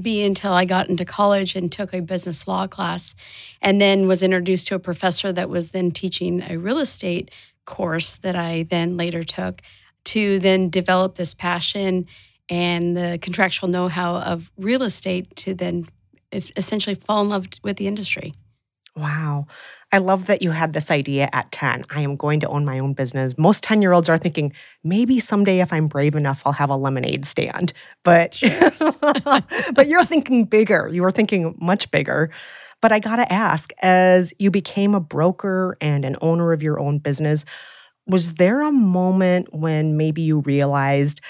be 0.00 0.22
until 0.22 0.52
I 0.52 0.64
got 0.64 0.88
into 0.88 1.04
college 1.04 1.56
and 1.56 1.70
took 1.70 1.92
a 1.92 2.00
business 2.00 2.46
law 2.46 2.66
class 2.66 3.14
and 3.60 3.80
then 3.80 4.06
was 4.06 4.22
introduced 4.22 4.68
to 4.68 4.74
a 4.74 4.78
professor 4.78 5.32
that 5.32 5.50
was 5.50 5.70
then 5.70 5.90
teaching 5.90 6.42
a 6.48 6.58
real 6.58 6.78
estate 6.78 7.30
course 7.64 8.16
that 8.16 8.36
I 8.36 8.64
then 8.64 8.96
later 8.96 9.22
took 9.24 9.62
to 10.04 10.38
then 10.38 10.70
develop 10.70 11.16
this 11.16 11.34
passion 11.34 12.06
and 12.48 12.96
the 12.96 13.18
contractual 13.20 13.68
know 13.68 13.88
how 13.88 14.16
of 14.16 14.50
real 14.56 14.82
estate 14.82 15.34
to 15.36 15.54
then 15.54 15.86
essentially 16.32 16.94
fall 16.94 17.22
in 17.22 17.28
love 17.28 17.48
with 17.62 17.76
the 17.76 17.86
industry. 17.86 18.32
Wow. 18.96 19.46
I 19.92 19.98
love 19.98 20.26
that 20.26 20.42
you 20.42 20.50
had 20.50 20.72
this 20.72 20.90
idea 20.90 21.28
at 21.32 21.50
10. 21.52 21.84
I 21.90 22.00
am 22.00 22.16
going 22.16 22.40
to 22.40 22.48
own 22.48 22.64
my 22.64 22.78
own 22.78 22.92
business. 22.92 23.38
Most 23.38 23.62
10 23.62 23.82
year 23.82 23.92
olds 23.92 24.08
are 24.08 24.18
thinking, 24.18 24.52
maybe 24.82 25.20
someday 25.20 25.60
if 25.60 25.72
I'm 25.72 25.86
brave 25.86 26.16
enough, 26.16 26.42
I'll 26.44 26.52
have 26.52 26.70
a 26.70 26.76
lemonade 26.76 27.24
stand. 27.24 27.72
But, 28.02 28.38
but 29.74 29.86
you're 29.86 30.04
thinking 30.04 30.44
bigger. 30.44 30.88
You 30.92 31.02
were 31.02 31.12
thinking 31.12 31.56
much 31.60 31.90
bigger. 31.90 32.30
But 32.80 32.92
I 32.92 32.98
got 32.98 33.16
to 33.16 33.32
ask, 33.32 33.72
as 33.80 34.32
you 34.38 34.50
became 34.50 34.94
a 34.94 35.00
broker 35.00 35.76
and 35.80 36.04
an 36.04 36.16
owner 36.20 36.52
of 36.52 36.62
your 36.62 36.80
own 36.80 36.98
business, 36.98 37.44
was 38.06 38.34
there 38.34 38.62
a 38.62 38.72
moment 38.72 39.54
when 39.54 39.96
maybe 39.96 40.22
you 40.22 40.40
realized 40.40 41.20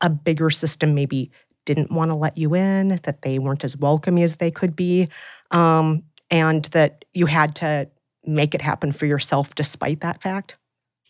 a 0.00 0.10
bigger 0.10 0.50
system 0.50 0.94
maybe 0.94 1.30
didn't 1.66 1.92
want 1.92 2.10
to 2.10 2.14
let 2.14 2.36
you 2.38 2.54
in, 2.54 3.00
that 3.04 3.22
they 3.22 3.38
weren't 3.38 3.64
as 3.64 3.76
welcoming 3.76 4.24
as 4.24 4.36
they 4.36 4.50
could 4.50 4.76
be, 4.76 5.08
um, 5.50 6.02
and 6.30 6.64
that 6.66 7.04
you 7.14 7.26
had 7.26 7.56
to 7.56 7.88
make 8.26 8.54
it 8.54 8.62
happen 8.62 8.92
for 8.92 9.06
yourself 9.06 9.54
despite 9.54 10.00
that 10.00 10.22
fact? 10.22 10.56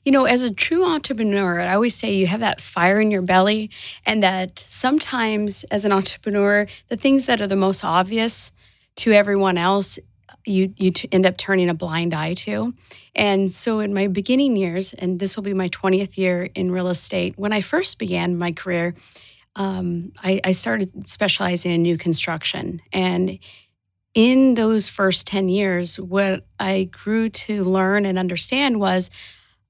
You 0.04 0.12
know, 0.12 0.26
as 0.26 0.42
a 0.42 0.52
true 0.52 0.84
entrepreneur, 0.84 1.60
I 1.60 1.74
always 1.74 1.94
say 1.94 2.14
you 2.14 2.26
have 2.26 2.40
that 2.40 2.60
fire 2.60 3.00
in 3.00 3.10
your 3.10 3.22
belly, 3.22 3.70
and 4.04 4.22
that 4.22 4.62
sometimes 4.66 5.64
as 5.64 5.86
an 5.86 5.92
entrepreneur, 5.92 6.66
the 6.88 6.96
things 6.96 7.24
that 7.26 7.40
are 7.40 7.46
the 7.46 7.56
most 7.56 7.82
obvious 7.82 8.52
to 8.96 9.12
everyone 9.12 9.56
else, 9.56 9.98
you 10.44 10.74
you 10.76 10.92
end 11.10 11.24
up 11.24 11.38
turning 11.38 11.70
a 11.70 11.74
blind 11.74 12.12
eye 12.12 12.34
to. 12.34 12.74
And 13.14 13.52
so, 13.52 13.80
in 13.80 13.94
my 13.94 14.08
beginning 14.08 14.56
years, 14.56 14.92
and 14.92 15.20
this 15.20 15.36
will 15.36 15.42
be 15.42 15.54
my 15.54 15.70
20th 15.70 16.18
year 16.18 16.50
in 16.54 16.70
real 16.70 16.88
estate, 16.88 17.38
when 17.38 17.54
I 17.54 17.62
first 17.62 17.98
began 17.98 18.36
my 18.36 18.52
career, 18.52 18.94
um, 19.56 20.12
I, 20.22 20.38
I 20.44 20.50
started 20.50 21.08
specializing 21.08 21.72
in 21.72 21.80
new 21.80 21.96
construction, 21.96 22.82
and 22.92 23.38
in 24.14 24.54
those 24.54 24.88
first 24.88 25.26
10 25.26 25.48
years, 25.48 25.98
what 25.98 26.44
I 26.58 26.84
grew 26.84 27.28
to 27.28 27.64
learn 27.64 28.06
and 28.06 28.18
understand 28.18 28.80
was 28.80 29.10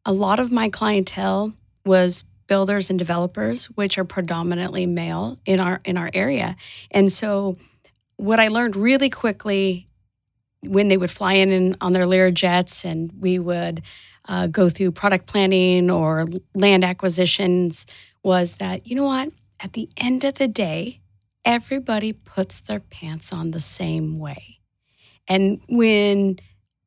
a 0.05 0.13
lot 0.13 0.39
of 0.39 0.53
my 0.53 0.69
clientele 0.69 1.55
was 1.85 2.25
builders 2.47 2.91
and 2.91 2.99
developers, 2.99 3.67
which 3.67 3.97
are 3.97 4.05
predominantly 4.05 4.85
male 4.85 5.39
in 5.47 5.61
our 5.61 5.81
in 5.85 5.97
our 5.97 6.11
area. 6.13 6.57
And 6.91 7.11
so 7.11 7.57
what 8.17 8.39
I 8.39 8.49
learned 8.49 8.77
really 8.77 9.11
quickly 9.11 9.89
when 10.63 10.89
they 10.89 10.97
would 10.97 11.11
fly 11.11 11.35
in, 11.35 11.77
on 11.81 11.93
their 11.93 12.07
Lear 12.07 12.31
jets 12.31 12.85
and 12.85 13.11
we 13.19 13.39
would 13.39 13.83
uh, 14.27 14.47
go 14.47 14.69
through 14.69 14.93
product 14.93 15.27
planning 15.27 15.91
or 15.91 16.27
land 16.55 16.85
acquisitions 16.85 17.87
was 18.23 18.57
that, 18.57 18.87
you 18.87 18.97
know 18.97 19.05
what? 19.05 19.31
At 19.61 19.75
the 19.75 19.89
end 19.97 20.25
of 20.25 20.35
the 20.35 20.49
day, 20.49 21.01
everybody 21.45 22.13
puts 22.13 22.61
their 22.61 22.81
pants 22.81 23.33
on 23.33 23.51
the 23.51 23.61
same 23.61 24.19
way. 24.19 24.61
And 25.29 25.61
when 25.69 26.39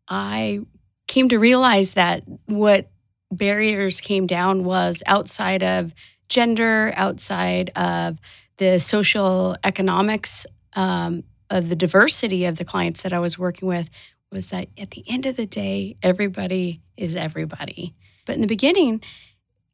I 0.08 0.62
came 1.08 1.30
to 1.30 1.38
realize 1.38 1.94
that 1.94 2.24
what 2.46 2.90
barriers 3.32 4.02
came 4.02 4.28
down 4.28 4.64
was 4.64 5.04
outside 5.06 5.64
of 5.64 5.94
gender, 6.30 6.94
outside 6.96 7.72
of 7.76 8.18
the 8.58 8.80
social 8.80 9.56
economics 9.64 10.46
um, 10.76 11.24
of 11.50 11.70
the 11.70 11.76
diversity 11.76 12.46
of 12.46 12.58
the 12.58 12.66
clients 12.66 13.04
that 13.04 13.14
I 13.14 13.20
was 13.20 13.40
working 13.40 13.68
with, 13.68 13.90
was 14.32 14.50
that 14.50 14.68
at 14.78 14.92
the 14.92 15.04
end 15.08 15.26
of 15.26 15.36
the 15.36 15.46
day, 15.46 15.96
everybody 16.04 16.82
is 16.98 17.16
everybody. 17.16 17.96
But 18.26 18.36
in 18.36 18.42
the 18.42 18.48
beginning, 18.48 19.02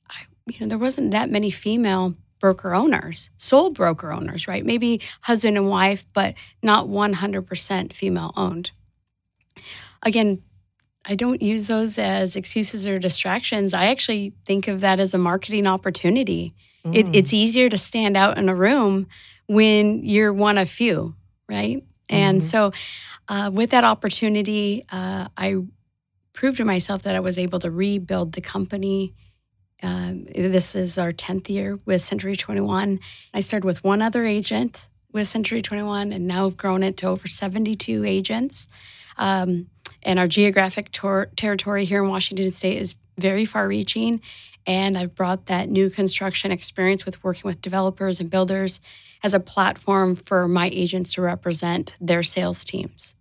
I, 0.10 0.16
you 0.48 0.60
know, 0.60 0.68
there 0.68 0.78
wasn't 0.78 1.12
that 1.12 1.32
many 1.32 1.50
female 1.50 2.16
broker 2.44 2.76
owners, 2.76 3.30
sole 3.38 3.70
broker 3.70 4.12
owners, 4.12 4.50
right? 4.50 4.66
Maybe 4.66 5.00
husband 5.22 5.56
and 5.56 5.70
wife, 5.70 6.06
but 6.12 6.36
not 6.62 6.88
100% 6.88 7.94
female 7.94 8.34
owned. 8.36 8.72
Again, 10.02 10.44
I 11.06 11.16
don't 11.16 11.42
use 11.42 11.68
those 11.68 11.98
as 11.98 12.36
excuses 12.36 12.86
or 12.86 13.00
distractions. 13.00 13.74
I 13.74 13.86
actually 13.86 14.34
think 14.46 14.68
of 14.68 14.82
that 14.82 15.00
as 15.00 15.14
a 15.14 15.18
marketing 15.18 15.66
opportunity. 15.66 16.54
Mm. 16.86 16.96
It, 16.98 17.16
it's 17.16 17.32
easier 17.32 17.70
to 17.70 17.78
stand 17.78 18.18
out 18.18 18.38
in 18.38 18.50
a 18.50 18.56
room 18.56 19.08
when 19.48 20.04
you're 20.04 20.34
one 20.34 20.58
of 20.58 20.70
few, 20.70 21.16
right? 21.48 21.78
Mm-hmm. 21.78 22.14
And 22.14 22.44
so, 22.44 22.74
uh, 23.30 23.52
with 23.54 23.70
that 23.70 23.86
opportunity, 23.86 24.84
uh, 24.92 25.30
I 25.38 25.60
proved 26.34 26.58
to 26.58 26.66
myself 26.66 27.04
that 27.04 27.16
I 27.16 27.22
was 27.22 27.38
able 27.38 27.60
to 27.60 27.72
rebuild 27.72 28.34
the 28.34 28.42
company 28.42 29.14
um, 29.82 30.26
this 30.26 30.76
is 30.76 30.98
our 30.98 31.12
10th 31.12 31.50
year 31.50 31.80
with 31.86 32.02
Century 32.02 32.36
21. 32.36 33.00
I 33.34 33.40
started 33.40 33.66
with 33.66 33.84
one 33.84 34.02
other 34.02 34.26
agent 34.26 34.88
with 35.12 35.28
Century 35.28 35.62
21 35.62 36.12
and 36.14 36.28
now 36.28 36.46
I've 36.46 36.58
grown 36.58 36.84
it 36.84 36.98
to 36.98 37.08
over 37.08 37.28
72 37.28 38.06
agents. 38.06 38.68
Um, 39.18 39.68
and 40.02 40.20
our 40.20 40.28
geographic 40.28 40.92
tor- 40.92 41.30
territory 41.36 41.86
here 41.86 42.04
in 42.04 42.10
Washington 42.10 42.52
State 42.52 42.78
is 42.78 42.96
very 43.18 43.46
far 43.46 43.68
reaching. 43.68 44.22
And 44.66 44.98
I've 44.98 45.16
brought 45.16 45.48
that 45.48 45.70
new 45.70 45.90
construction 45.90 46.52
experience 46.52 47.06
with 47.06 47.24
working 47.24 47.48
with 47.48 47.62
developers 47.62 48.20
and 48.20 48.30
builders 48.30 48.80
as 49.22 49.34
a 49.34 49.40
platform 49.40 50.16
for 50.16 50.48
my 50.48 50.70
agents 50.72 51.14
to 51.14 51.22
represent 51.22 51.96
their 52.00 52.24
sales 52.24 52.64
teams. 52.64 53.16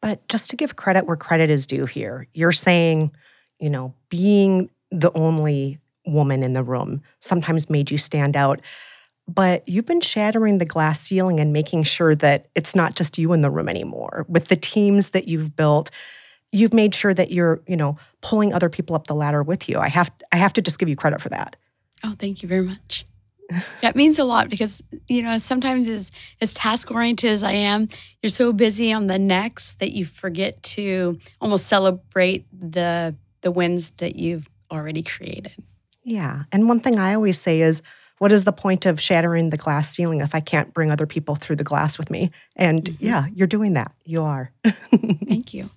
But 0.00 0.26
just 0.28 0.50
to 0.50 0.56
give 0.56 0.76
credit 0.76 1.06
where 1.06 1.16
credit 1.16 1.50
is 1.50 1.66
due 1.66 1.86
here, 1.86 2.28
you're 2.32 2.52
saying, 2.52 3.12
you 3.58 3.70
know, 3.70 3.94
being 4.10 4.70
the 4.90 5.12
only 5.14 5.78
woman 6.06 6.42
in 6.42 6.52
the 6.54 6.62
room 6.62 7.02
sometimes 7.20 7.68
made 7.68 7.90
you 7.90 7.98
stand 7.98 8.36
out. 8.36 8.60
but 9.28 9.68
you've 9.68 9.84
been 9.84 10.00
shattering 10.00 10.56
the 10.56 10.64
glass 10.64 11.02
ceiling 11.02 11.38
and 11.38 11.52
making 11.52 11.82
sure 11.82 12.14
that 12.14 12.46
it's 12.54 12.74
not 12.74 12.96
just 12.96 13.18
you 13.18 13.34
in 13.34 13.42
the 13.42 13.50
room 13.50 13.68
anymore. 13.68 14.24
With 14.26 14.48
the 14.48 14.56
teams 14.56 15.08
that 15.10 15.28
you've 15.28 15.54
built, 15.54 15.90
you've 16.50 16.72
made 16.72 16.94
sure 16.94 17.12
that 17.12 17.30
you're, 17.30 17.60
you 17.66 17.76
know, 17.76 17.98
pulling 18.22 18.54
other 18.54 18.70
people 18.70 18.96
up 18.96 19.06
the 19.06 19.14
ladder 19.14 19.42
with 19.42 19.68
you. 19.68 19.78
I 19.78 19.88
have 19.88 20.10
I 20.32 20.38
have 20.38 20.54
to 20.54 20.62
just 20.62 20.78
give 20.78 20.88
you 20.88 20.96
credit 20.96 21.20
for 21.20 21.28
that. 21.28 21.56
Oh, 22.02 22.14
thank 22.18 22.42
you 22.42 22.48
very 22.48 22.62
much. 22.62 23.04
That 23.82 23.96
means 23.96 24.18
a 24.18 24.24
lot 24.24 24.48
because 24.48 24.82
you 25.08 25.22
know 25.22 25.36
sometimes 25.36 25.88
as 25.88 26.10
as 26.40 26.54
task 26.54 26.90
oriented 26.90 27.30
as 27.30 27.42
I 27.42 27.52
am, 27.52 27.88
you're 28.22 28.30
so 28.30 28.52
busy 28.54 28.94
on 28.94 29.08
the 29.08 29.18
next 29.18 29.78
that 29.80 29.92
you 29.92 30.06
forget 30.06 30.62
to 30.62 31.18
almost 31.40 31.66
celebrate 31.66 32.46
the 32.52 33.14
the 33.42 33.50
wins 33.50 33.90
that 33.98 34.16
you've 34.16 34.48
already 34.70 35.02
created. 35.02 35.52
Yeah, 36.04 36.44
and 36.52 36.68
one 36.68 36.80
thing 36.80 36.98
I 36.98 37.14
always 37.14 37.38
say 37.38 37.60
is, 37.60 37.82
what 38.18 38.32
is 38.32 38.44
the 38.44 38.52
point 38.52 38.86
of 38.86 39.00
shattering 39.00 39.50
the 39.50 39.56
glass 39.56 39.94
ceiling 39.94 40.20
if 40.20 40.34
I 40.34 40.40
can't 40.40 40.74
bring 40.74 40.90
other 40.90 41.06
people 41.06 41.36
through 41.36 41.56
the 41.56 41.64
glass 41.64 41.98
with 41.98 42.10
me? 42.10 42.30
And 42.56 42.84
mm-hmm. 42.84 43.04
yeah, 43.04 43.26
you're 43.34 43.46
doing 43.46 43.74
that. 43.74 43.92
You 44.04 44.22
are. 44.22 44.50
Thank 45.28 45.54
you. 45.54 45.70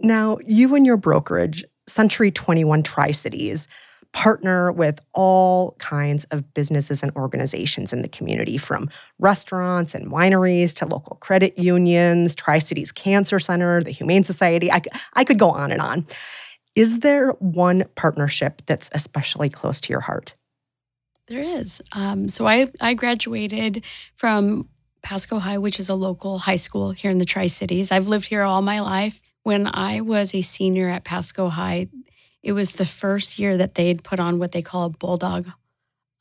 Now, 0.00 0.38
you 0.46 0.74
and 0.74 0.86
your 0.86 0.96
brokerage, 0.96 1.64
Century 1.86 2.30
21 2.30 2.82
Tri 2.82 3.12
Cities, 3.12 3.68
partner 4.12 4.72
with 4.72 4.98
all 5.12 5.76
kinds 5.78 6.24
of 6.26 6.52
businesses 6.54 7.02
and 7.02 7.14
organizations 7.14 7.92
in 7.92 8.02
the 8.02 8.08
community, 8.08 8.58
from 8.58 8.90
restaurants 9.18 9.94
and 9.94 10.10
wineries 10.10 10.74
to 10.74 10.86
local 10.86 11.16
credit 11.16 11.56
unions, 11.58 12.34
Tri 12.34 12.58
Cities 12.58 12.90
Cancer 12.90 13.38
Center, 13.38 13.82
the 13.82 13.92
Humane 13.92 14.24
Society. 14.24 14.70
I, 14.72 14.80
I 15.14 15.24
could 15.24 15.38
go 15.38 15.50
on 15.50 15.70
and 15.70 15.80
on. 15.80 16.06
Is 16.76 17.00
there 17.00 17.30
one 17.38 17.84
partnership 17.94 18.62
that's 18.66 18.90
especially 18.92 19.50
close 19.50 19.80
to 19.82 19.92
your 19.92 20.00
heart? 20.00 20.34
There 21.26 21.40
is. 21.40 21.80
Um, 21.92 22.28
so 22.28 22.46
I, 22.46 22.66
I 22.80 22.94
graduated 22.94 23.84
from 24.16 24.68
Pasco 25.02 25.38
High, 25.38 25.58
which 25.58 25.80
is 25.80 25.88
a 25.88 25.94
local 25.94 26.38
high 26.38 26.56
school 26.56 26.90
here 26.90 27.10
in 27.10 27.18
the 27.18 27.24
Tri 27.24 27.46
Cities. 27.46 27.90
I've 27.92 28.08
lived 28.08 28.26
here 28.26 28.42
all 28.42 28.62
my 28.62 28.80
life. 28.80 29.22
When 29.42 29.68
I 29.72 30.00
was 30.00 30.34
a 30.34 30.42
senior 30.42 30.88
at 30.88 31.04
Pasco 31.04 31.48
High, 31.48 31.88
it 32.42 32.52
was 32.52 32.72
the 32.72 32.86
first 32.86 33.38
year 33.38 33.56
that 33.56 33.74
they 33.74 33.88
had 33.88 34.04
put 34.04 34.20
on 34.20 34.38
what 34.38 34.52
they 34.52 34.62
call 34.62 34.86
a 34.86 34.90
Bulldog 34.90 35.48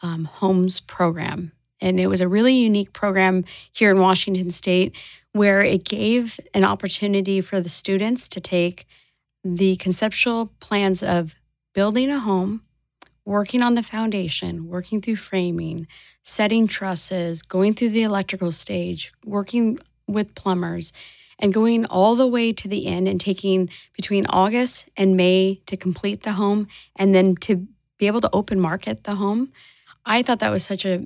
um, 0.01 0.25
Homes 0.25 0.79
program. 0.79 1.51
And 1.81 1.99
it 1.99 2.07
was 2.07 2.21
a 2.21 2.27
really 2.27 2.53
unique 2.53 2.93
program 2.93 3.45
here 3.71 3.91
in 3.91 3.99
Washington 3.99 4.51
State 4.51 4.95
where 5.31 5.61
it 5.61 5.83
gave 5.83 6.39
an 6.53 6.63
opportunity 6.63 7.41
for 7.41 7.61
the 7.61 7.69
students 7.69 8.27
to 8.29 8.39
take 8.39 8.85
the 9.43 9.75
conceptual 9.77 10.47
plans 10.59 11.01
of 11.01 11.35
building 11.73 12.09
a 12.09 12.19
home, 12.19 12.63
working 13.25 13.61
on 13.61 13.75
the 13.75 13.83
foundation, 13.83 14.67
working 14.67 15.01
through 15.01 15.15
framing, 15.15 15.87
setting 16.23 16.67
trusses, 16.67 17.41
going 17.41 17.73
through 17.73 17.89
the 17.89 18.03
electrical 18.03 18.51
stage, 18.51 19.11
working 19.25 19.77
with 20.07 20.35
plumbers, 20.35 20.91
and 21.39 21.53
going 21.53 21.85
all 21.85 22.15
the 22.15 22.27
way 22.27 22.51
to 22.51 22.67
the 22.67 22.87
end 22.87 23.07
and 23.07 23.19
taking 23.21 23.69
between 23.93 24.25
August 24.27 24.89
and 24.97 25.15
May 25.15 25.61
to 25.67 25.77
complete 25.77 26.23
the 26.23 26.33
home 26.33 26.67
and 26.95 27.15
then 27.15 27.35
to 27.37 27.67
be 27.97 28.07
able 28.07 28.21
to 28.21 28.29
open 28.33 28.59
market 28.59 29.03
the 29.03 29.15
home. 29.15 29.51
I 30.05 30.21
thought 30.21 30.39
that 30.39 30.51
was 30.51 30.63
such 30.63 30.85
a, 30.85 31.05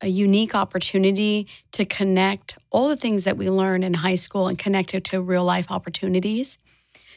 a 0.00 0.08
unique 0.08 0.54
opportunity 0.54 1.48
to 1.72 1.84
connect 1.84 2.56
all 2.70 2.88
the 2.88 2.96
things 2.96 3.24
that 3.24 3.36
we 3.36 3.50
learn 3.50 3.82
in 3.82 3.94
high 3.94 4.14
school 4.14 4.48
and 4.48 4.58
connect 4.58 4.94
it 4.94 5.04
to 5.04 5.20
real 5.20 5.44
life 5.44 5.70
opportunities. 5.70 6.58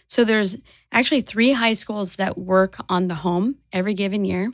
So 0.09 0.25
there's 0.25 0.57
actually 0.91 1.21
three 1.21 1.53
high 1.53 1.73
schools 1.73 2.15
that 2.15 2.37
work 2.37 2.77
on 2.89 3.07
the 3.07 3.15
home 3.15 3.55
every 3.71 3.93
given 3.93 4.25
year. 4.25 4.51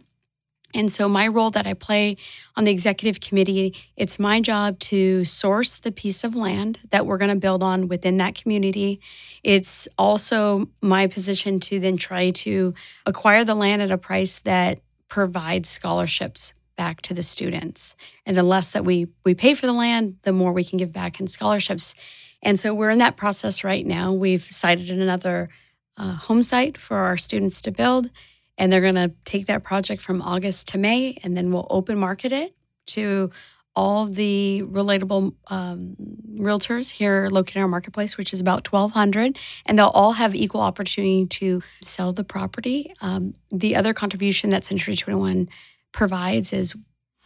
And 0.73 0.91
so 0.91 1.07
my 1.07 1.29
role 1.29 1.51
that 1.51 1.65
I 1.65 1.73
play 1.73 2.17
on 2.57 2.65
the 2.65 2.71
executive 2.71 3.21
committee, 3.21 3.73
it's 3.95 4.19
my 4.19 4.41
job 4.41 4.77
to 4.79 5.23
source 5.23 5.77
the 5.79 5.91
piece 5.91 6.25
of 6.25 6.35
land 6.35 6.79
that 6.91 7.05
we're 7.05 7.17
going 7.17 7.29
to 7.29 7.37
build 7.37 7.63
on 7.63 7.87
within 7.87 8.17
that 8.17 8.35
community. 8.35 8.99
It's 9.41 9.87
also 9.97 10.67
my 10.81 11.07
position 11.07 11.61
to 11.61 11.79
then 11.79 11.95
try 11.95 12.31
to 12.31 12.73
acquire 13.05 13.45
the 13.45 13.55
land 13.55 13.81
at 13.81 13.91
a 13.91 13.97
price 13.97 14.39
that 14.39 14.81
provides 15.07 15.69
scholarships 15.69 16.51
back 16.75 16.99
to 17.03 17.13
the 17.13 17.23
students. 17.23 17.95
And 18.25 18.35
the 18.35 18.43
less 18.43 18.71
that 18.71 18.83
we 18.83 19.07
we 19.23 19.33
pay 19.33 19.53
for 19.53 19.65
the 19.65 19.73
land, 19.73 20.17
the 20.23 20.33
more 20.33 20.51
we 20.51 20.65
can 20.65 20.77
give 20.77 20.91
back 20.91 21.21
in 21.21 21.27
scholarships. 21.27 21.95
And 22.45 22.57
so 22.57 22.73
we're 22.73 22.91
in 22.91 22.99
that 22.99 23.17
process 23.17 23.65
right 23.65 23.85
now. 23.85 24.13
We've 24.13 24.43
cited 24.43 24.89
another 24.89 25.49
uh, 25.97 26.15
home 26.15 26.43
site 26.43 26.77
for 26.77 26.95
our 26.95 27.17
students 27.17 27.61
to 27.63 27.71
build 27.71 28.09
and 28.57 28.71
they're 28.71 28.81
going 28.81 28.95
to 28.95 29.13
take 29.25 29.47
that 29.47 29.63
project 29.63 30.01
from 30.01 30.21
August 30.21 30.69
to 30.69 30.77
May, 30.77 31.17
and 31.23 31.35
then 31.35 31.51
we'll 31.51 31.67
open 31.69 31.97
market 31.97 32.31
it 32.31 32.55
to 32.87 33.31
all 33.75 34.05
the 34.05 34.63
relatable 34.67 35.35
um, 35.47 35.97
realtors 36.37 36.91
here 36.91 37.27
located 37.29 37.57
in 37.57 37.61
our 37.63 37.67
marketplace, 37.67 38.17
which 38.17 38.31
is 38.31 38.39
about 38.39 38.71
1,200, 38.71 39.37
and 39.65 39.77
they'll 39.77 39.87
all 39.87 40.13
have 40.13 40.33
equal 40.33 40.61
opportunity 40.61 41.25
to 41.25 41.61
sell 41.81 42.13
the 42.13 42.23
property. 42.23 42.93
Um, 43.01 43.33
the 43.51 43.75
other 43.75 43.93
contribution 43.93 44.51
that 44.51 44.63
Century 44.63 44.95
21 44.95 45.49
provides 45.91 46.53
is 46.53 46.75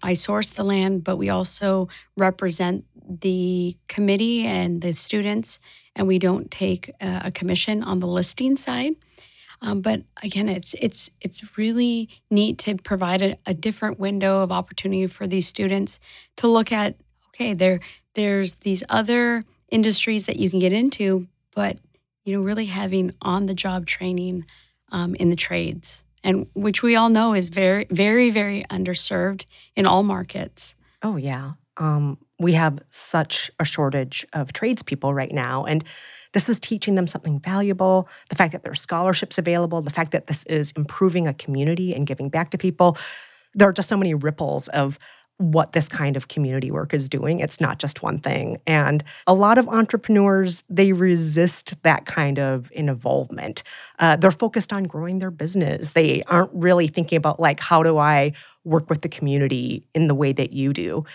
I 0.01 0.13
source 0.13 0.49
the 0.51 0.63
land, 0.63 1.03
but 1.03 1.17
we 1.17 1.29
also 1.29 1.89
represent 2.17 2.85
the 3.09 3.75
committee 3.87 4.45
and 4.45 4.81
the 4.81 4.93
students, 4.93 5.59
and 5.95 6.07
we 6.07 6.19
don't 6.19 6.51
take 6.51 6.89
a, 7.01 7.23
a 7.25 7.31
commission 7.31 7.83
on 7.83 7.99
the 7.99 8.07
listing 8.07 8.55
side. 8.55 8.95
Um, 9.61 9.81
but 9.81 10.03
again, 10.23 10.47
it's 10.47 10.73
it's 10.75 11.09
it's 11.19 11.57
really 11.57 12.09
neat 12.31 12.57
to 12.59 12.75
provide 12.75 13.21
a, 13.21 13.37
a, 13.45 13.53
different 13.53 13.99
window 13.99 14.41
of 14.41 14.51
opportunity 14.51 15.05
for 15.07 15.27
these 15.27 15.47
students 15.47 15.99
to 16.37 16.47
look 16.47 16.71
at. 16.71 16.95
Okay, 17.29 17.53
there 17.53 17.81
there's 18.15 18.59
these 18.59 18.83
other 18.87 19.43
industries 19.69 20.27
that 20.27 20.37
you 20.37 20.49
can 20.49 20.59
get 20.59 20.71
into, 20.71 21.27
but 21.53 21.77
you 22.23 22.37
know, 22.37 22.43
really 22.43 22.65
having 22.65 23.13
on 23.21 23.47
the 23.47 23.53
job 23.53 23.85
training 23.85 24.45
um, 24.91 25.13
in 25.15 25.29
the 25.29 25.35
trades, 25.35 26.05
and 26.23 26.47
which 26.53 26.81
we 26.81 26.95
all 26.95 27.09
know 27.09 27.33
is 27.33 27.49
very 27.49 27.85
very 27.89 28.29
very 28.29 28.63
underserved 28.69 29.45
in 29.75 29.85
all 29.85 30.03
markets. 30.03 30.73
Oh 31.03 31.17
yeah, 31.17 31.53
um, 31.75 32.17
we 32.39 32.53
have 32.53 32.79
such 32.89 33.51
a 33.59 33.65
shortage 33.65 34.25
of 34.33 34.53
tradespeople 34.53 35.13
right 35.13 35.31
now, 35.31 35.65
and 35.65 35.83
this 36.33 36.47
is 36.47 36.59
teaching 36.59 36.95
them 36.95 37.07
something 37.07 37.39
valuable. 37.39 38.07
The 38.29 38.35
fact 38.35 38.53
that 38.53 38.63
there 38.63 38.71
are 38.71 38.75
scholarships 38.75 39.37
available, 39.37 39.81
the 39.81 39.89
fact 39.89 40.11
that 40.11 40.27
this 40.27 40.45
is 40.45 40.71
improving 40.77 41.27
a 41.27 41.33
community 41.33 41.93
and 41.93 42.07
giving 42.07 42.29
back 42.29 42.51
to 42.51 42.57
people. 42.57 42.97
There 43.55 43.67
are 43.67 43.73
just 43.73 43.89
so 43.89 43.97
many 43.97 44.13
ripples 44.13 44.67
of 44.69 44.99
what 45.37 45.71
this 45.71 45.87
kind 45.87 46.17
of 46.17 46.27
community 46.27 46.69
work 46.69 46.93
is 46.93 47.07
doing. 47.07 47.39
It's 47.39 47.61
not 47.61 47.79
just 47.79 48.03
one 48.03 48.19
thing. 48.19 48.59
And 48.67 49.03
a 49.25 49.33
lot 49.33 49.57
of 49.57 49.69
entrepreneurs, 49.69 50.63
they 50.69 50.91
resist 50.91 51.81
that 51.83 52.05
kind 52.05 52.37
of 52.37 52.69
involvement. 52.73 53.63
Uh, 53.99 54.17
they're 54.17 54.31
focused 54.31 54.73
on 54.73 54.83
growing 54.83 55.19
their 55.19 55.31
business. 55.31 55.91
They 55.91 56.23
aren't 56.23 56.51
really 56.53 56.87
thinking 56.87 57.15
about, 57.15 57.39
like, 57.39 57.61
how 57.61 57.83
do 57.83 57.97
I 57.97 58.33
work 58.65 58.89
with 58.89 59.01
the 59.01 59.09
community 59.09 59.85
in 59.95 60.07
the 60.07 60.15
way 60.15 60.33
that 60.33 60.51
you 60.51 60.73
do? 60.73 61.05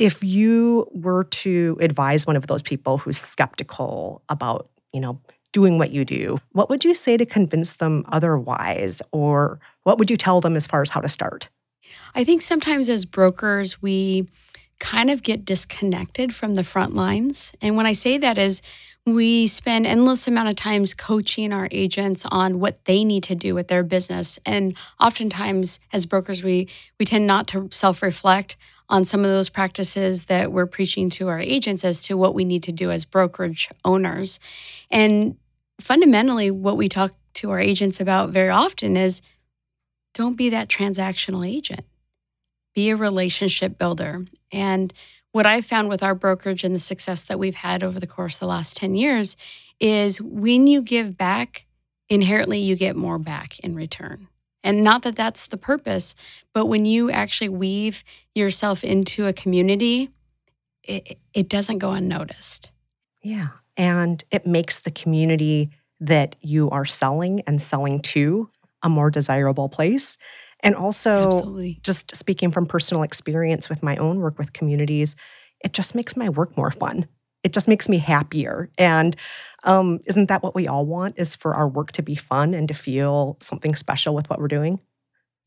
If 0.00 0.24
you 0.24 0.88
were 0.92 1.24
to 1.24 1.76
advise 1.78 2.26
one 2.26 2.34
of 2.34 2.46
those 2.46 2.62
people 2.62 2.96
who's 2.96 3.18
skeptical 3.18 4.22
about, 4.30 4.70
you 4.92 5.00
know, 5.00 5.20
doing 5.52 5.78
what 5.78 5.90
you 5.90 6.04
do, 6.06 6.40
what 6.52 6.70
would 6.70 6.84
you 6.84 6.94
say 6.94 7.18
to 7.18 7.26
convince 7.26 7.74
them 7.74 8.04
otherwise? 8.08 9.02
Or 9.12 9.60
what 9.82 9.98
would 9.98 10.10
you 10.10 10.16
tell 10.16 10.40
them 10.40 10.56
as 10.56 10.66
far 10.66 10.80
as 10.80 10.88
how 10.88 11.00
to 11.00 11.08
start? 11.08 11.50
I 12.14 12.24
think 12.24 12.40
sometimes 12.40 12.88
as 12.88 13.04
brokers, 13.04 13.82
we 13.82 14.26
kind 14.78 15.10
of 15.10 15.22
get 15.22 15.44
disconnected 15.44 16.34
from 16.34 16.54
the 16.54 16.64
front 16.64 16.94
lines. 16.94 17.52
And 17.60 17.76
when 17.76 17.84
I 17.84 17.92
say 17.92 18.16
that 18.16 18.38
is 18.38 18.62
we 19.04 19.46
spend 19.46 19.86
endless 19.86 20.26
amount 20.26 20.48
of 20.48 20.56
times 20.56 20.94
coaching 20.94 21.52
our 21.52 21.68
agents 21.70 22.24
on 22.30 22.58
what 22.58 22.84
they 22.86 23.04
need 23.04 23.24
to 23.24 23.34
do 23.34 23.54
with 23.54 23.68
their 23.68 23.82
business. 23.82 24.38
And 24.46 24.74
oftentimes 24.98 25.80
as 25.92 26.06
brokers, 26.06 26.42
we 26.42 26.68
we 26.98 27.04
tend 27.04 27.26
not 27.26 27.48
to 27.48 27.68
self-reflect 27.70 28.56
on 28.90 29.04
some 29.04 29.24
of 29.24 29.30
those 29.30 29.48
practices 29.48 30.26
that 30.26 30.52
we're 30.52 30.66
preaching 30.66 31.08
to 31.10 31.28
our 31.28 31.40
agents 31.40 31.84
as 31.84 32.02
to 32.02 32.16
what 32.16 32.34
we 32.34 32.44
need 32.44 32.64
to 32.64 32.72
do 32.72 32.90
as 32.90 33.04
brokerage 33.04 33.70
owners. 33.84 34.40
And 34.90 35.36
fundamentally, 35.80 36.50
what 36.50 36.76
we 36.76 36.88
talk 36.88 37.14
to 37.34 37.50
our 37.50 37.60
agents 37.60 38.00
about 38.00 38.30
very 38.30 38.50
often 38.50 38.96
is 38.96 39.22
don't 40.12 40.36
be 40.36 40.50
that 40.50 40.68
transactional 40.68 41.48
agent, 41.48 41.86
be 42.74 42.90
a 42.90 42.96
relationship 42.96 43.78
builder. 43.78 44.26
And 44.50 44.92
what 45.30 45.46
I've 45.46 45.64
found 45.64 45.88
with 45.88 46.02
our 46.02 46.16
brokerage 46.16 46.64
and 46.64 46.74
the 46.74 46.80
success 46.80 47.22
that 47.24 47.38
we've 47.38 47.54
had 47.54 47.84
over 47.84 48.00
the 48.00 48.06
course 48.08 48.34
of 48.36 48.40
the 48.40 48.46
last 48.46 48.76
10 48.76 48.96
years 48.96 49.36
is 49.78 50.20
when 50.20 50.66
you 50.66 50.82
give 50.82 51.16
back, 51.16 51.64
inherently 52.08 52.58
you 52.58 52.74
get 52.74 52.96
more 52.96 53.18
back 53.18 53.60
in 53.60 53.76
return. 53.76 54.26
And 54.62 54.84
not 54.84 55.02
that 55.02 55.16
that's 55.16 55.46
the 55.46 55.56
purpose, 55.56 56.14
but 56.52 56.66
when 56.66 56.84
you 56.84 57.10
actually 57.10 57.48
weave 57.48 58.04
yourself 58.34 58.84
into 58.84 59.26
a 59.26 59.32
community, 59.32 60.10
it, 60.82 61.18
it 61.32 61.48
doesn't 61.48 61.78
go 61.78 61.92
unnoticed. 61.92 62.70
Yeah. 63.22 63.48
And 63.76 64.22
it 64.30 64.46
makes 64.46 64.80
the 64.80 64.90
community 64.90 65.70
that 66.00 66.36
you 66.40 66.70
are 66.70 66.86
selling 66.86 67.42
and 67.46 67.60
selling 67.60 68.00
to 68.00 68.50
a 68.82 68.88
more 68.88 69.10
desirable 69.10 69.68
place. 69.68 70.16
And 70.60 70.74
also, 70.74 71.26
Absolutely. 71.28 71.80
just 71.82 72.14
speaking 72.16 72.50
from 72.50 72.66
personal 72.66 73.02
experience 73.02 73.68
with 73.68 73.82
my 73.82 73.96
own 73.96 74.20
work 74.20 74.38
with 74.38 74.52
communities, 74.52 75.16
it 75.62 75.72
just 75.72 75.94
makes 75.94 76.16
my 76.16 76.28
work 76.28 76.56
more 76.56 76.70
fun. 76.70 77.06
It 77.42 77.52
just 77.52 77.68
makes 77.68 77.88
me 77.88 77.98
happier. 77.98 78.70
And 78.76 79.16
um, 79.64 80.00
isn't 80.06 80.26
that 80.26 80.42
what 80.42 80.54
we 80.54 80.68
all 80.68 80.86
want? 80.86 81.18
Is 81.18 81.36
for 81.36 81.54
our 81.54 81.68
work 81.68 81.92
to 81.92 82.02
be 82.02 82.14
fun 82.14 82.54
and 82.54 82.68
to 82.68 82.74
feel 82.74 83.36
something 83.40 83.74
special 83.74 84.14
with 84.14 84.28
what 84.28 84.38
we're 84.38 84.48
doing? 84.48 84.80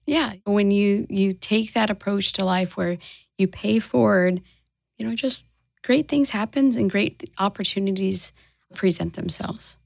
Yeah. 0.06 0.34
When 0.46 0.72
you 0.72 1.08
you 1.10 1.34
take 1.34 1.74
that 1.74 1.90
approach 1.90 2.34
to 2.34 2.46
life 2.46 2.76
where 2.76 2.98
you 3.38 3.48
pay 3.48 3.80
forward, 3.80 4.42
you 4.98 5.08
know, 5.08 5.16
just 5.16 5.48
great 5.84 6.08
things 6.08 6.30
happen 6.30 6.76
and 6.78 6.90
great 6.90 7.30
opportunities 7.38 8.34
present 8.74 9.14
themselves. 9.14 9.78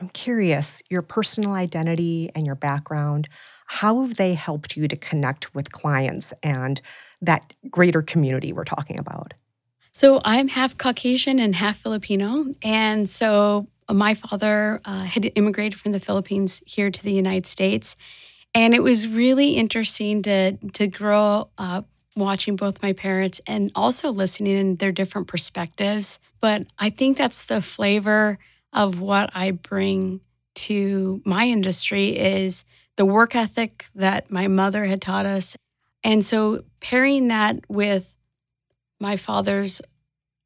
I'm 0.00 0.08
curious, 0.08 0.82
your 0.90 1.02
personal 1.02 1.52
identity 1.52 2.30
and 2.34 2.46
your 2.46 2.54
background, 2.54 3.28
how 3.66 4.02
have 4.02 4.16
they 4.16 4.34
helped 4.34 4.76
you 4.76 4.88
to 4.88 4.96
connect 4.96 5.54
with 5.54 5.72
clients 5.72 6.32
and 6.42 6.80
that 7.20 7.52
greater 7.70 8.02
community 8.02 8.52
we're 8.52 8.64
talking 8.64 8.98
about? 8.98 9.34
So 9.92 10.22
I'm 10.24 10.48
half 10.48 10.78
Caucasian 10.78 11.38
and 11.38 11.54
half 11.54 11.76
Filipino. 11.76 12.46
And 12.62 13.08
so 13.08 13.68
my 13.90 14.14
father 14.14 14.80
uh, 14.84 15.04
had 15.04 15.30
immigrated 15.34 15.78
from 15.78 15.92
the 15.92 16.00
Philippines 16.00 16.62
here 16.64 16.90
to 16.90 17.02
the 17.02 17.12
United 17.12 17.46
States. 17.46 17.96
And 18.54 18.74
it 18.74 18.82
was 18.82 19.06
really 19.06 19.50
interesting 19.50 20.22
to, 20.22 20.56
to 20.72 20.86
grow 20.86 21.48
up 21.58 21.88
watching 22.16 22.56
both 22.56 22.82
my 22.82 22.94
parents 22.94 23.40
and 23.46 23.70
also 23.74 24.10
listening 24.10 24.56
in 24.56 24.76
their 24.76 24.92
different 24.92 25.28
perspectives. 25.28 26.18
But 26.40 26.66
I 26.78 26.90
think 26.90 27.18
that's 27.18 27.44
the 27.44 27.62
flavor 27.62 28.38
of 28.72 29.00
what 29.00 29.30
I 29.34 29.50
bring 29.50 30.20
to 30.54 31.22
my 31.24 31.46
industry 31.46 32.16
is 32.16 32.64
the 32.96 33.04
work 33.04 33.34
ethic 33.34 33.86
that 33.94 34.30
my 34.30 34.48
mother 34.48 34.84
had 34.84 35.00
taught 35.00 35.26
us. 35.26 35.56
And 36.04 36.24
so 36.24 36.64
pairing 36.80 37.28
that 37.28 37.60
with 37.68 38.14
my 39.02 39.16
father's 39.16 39.82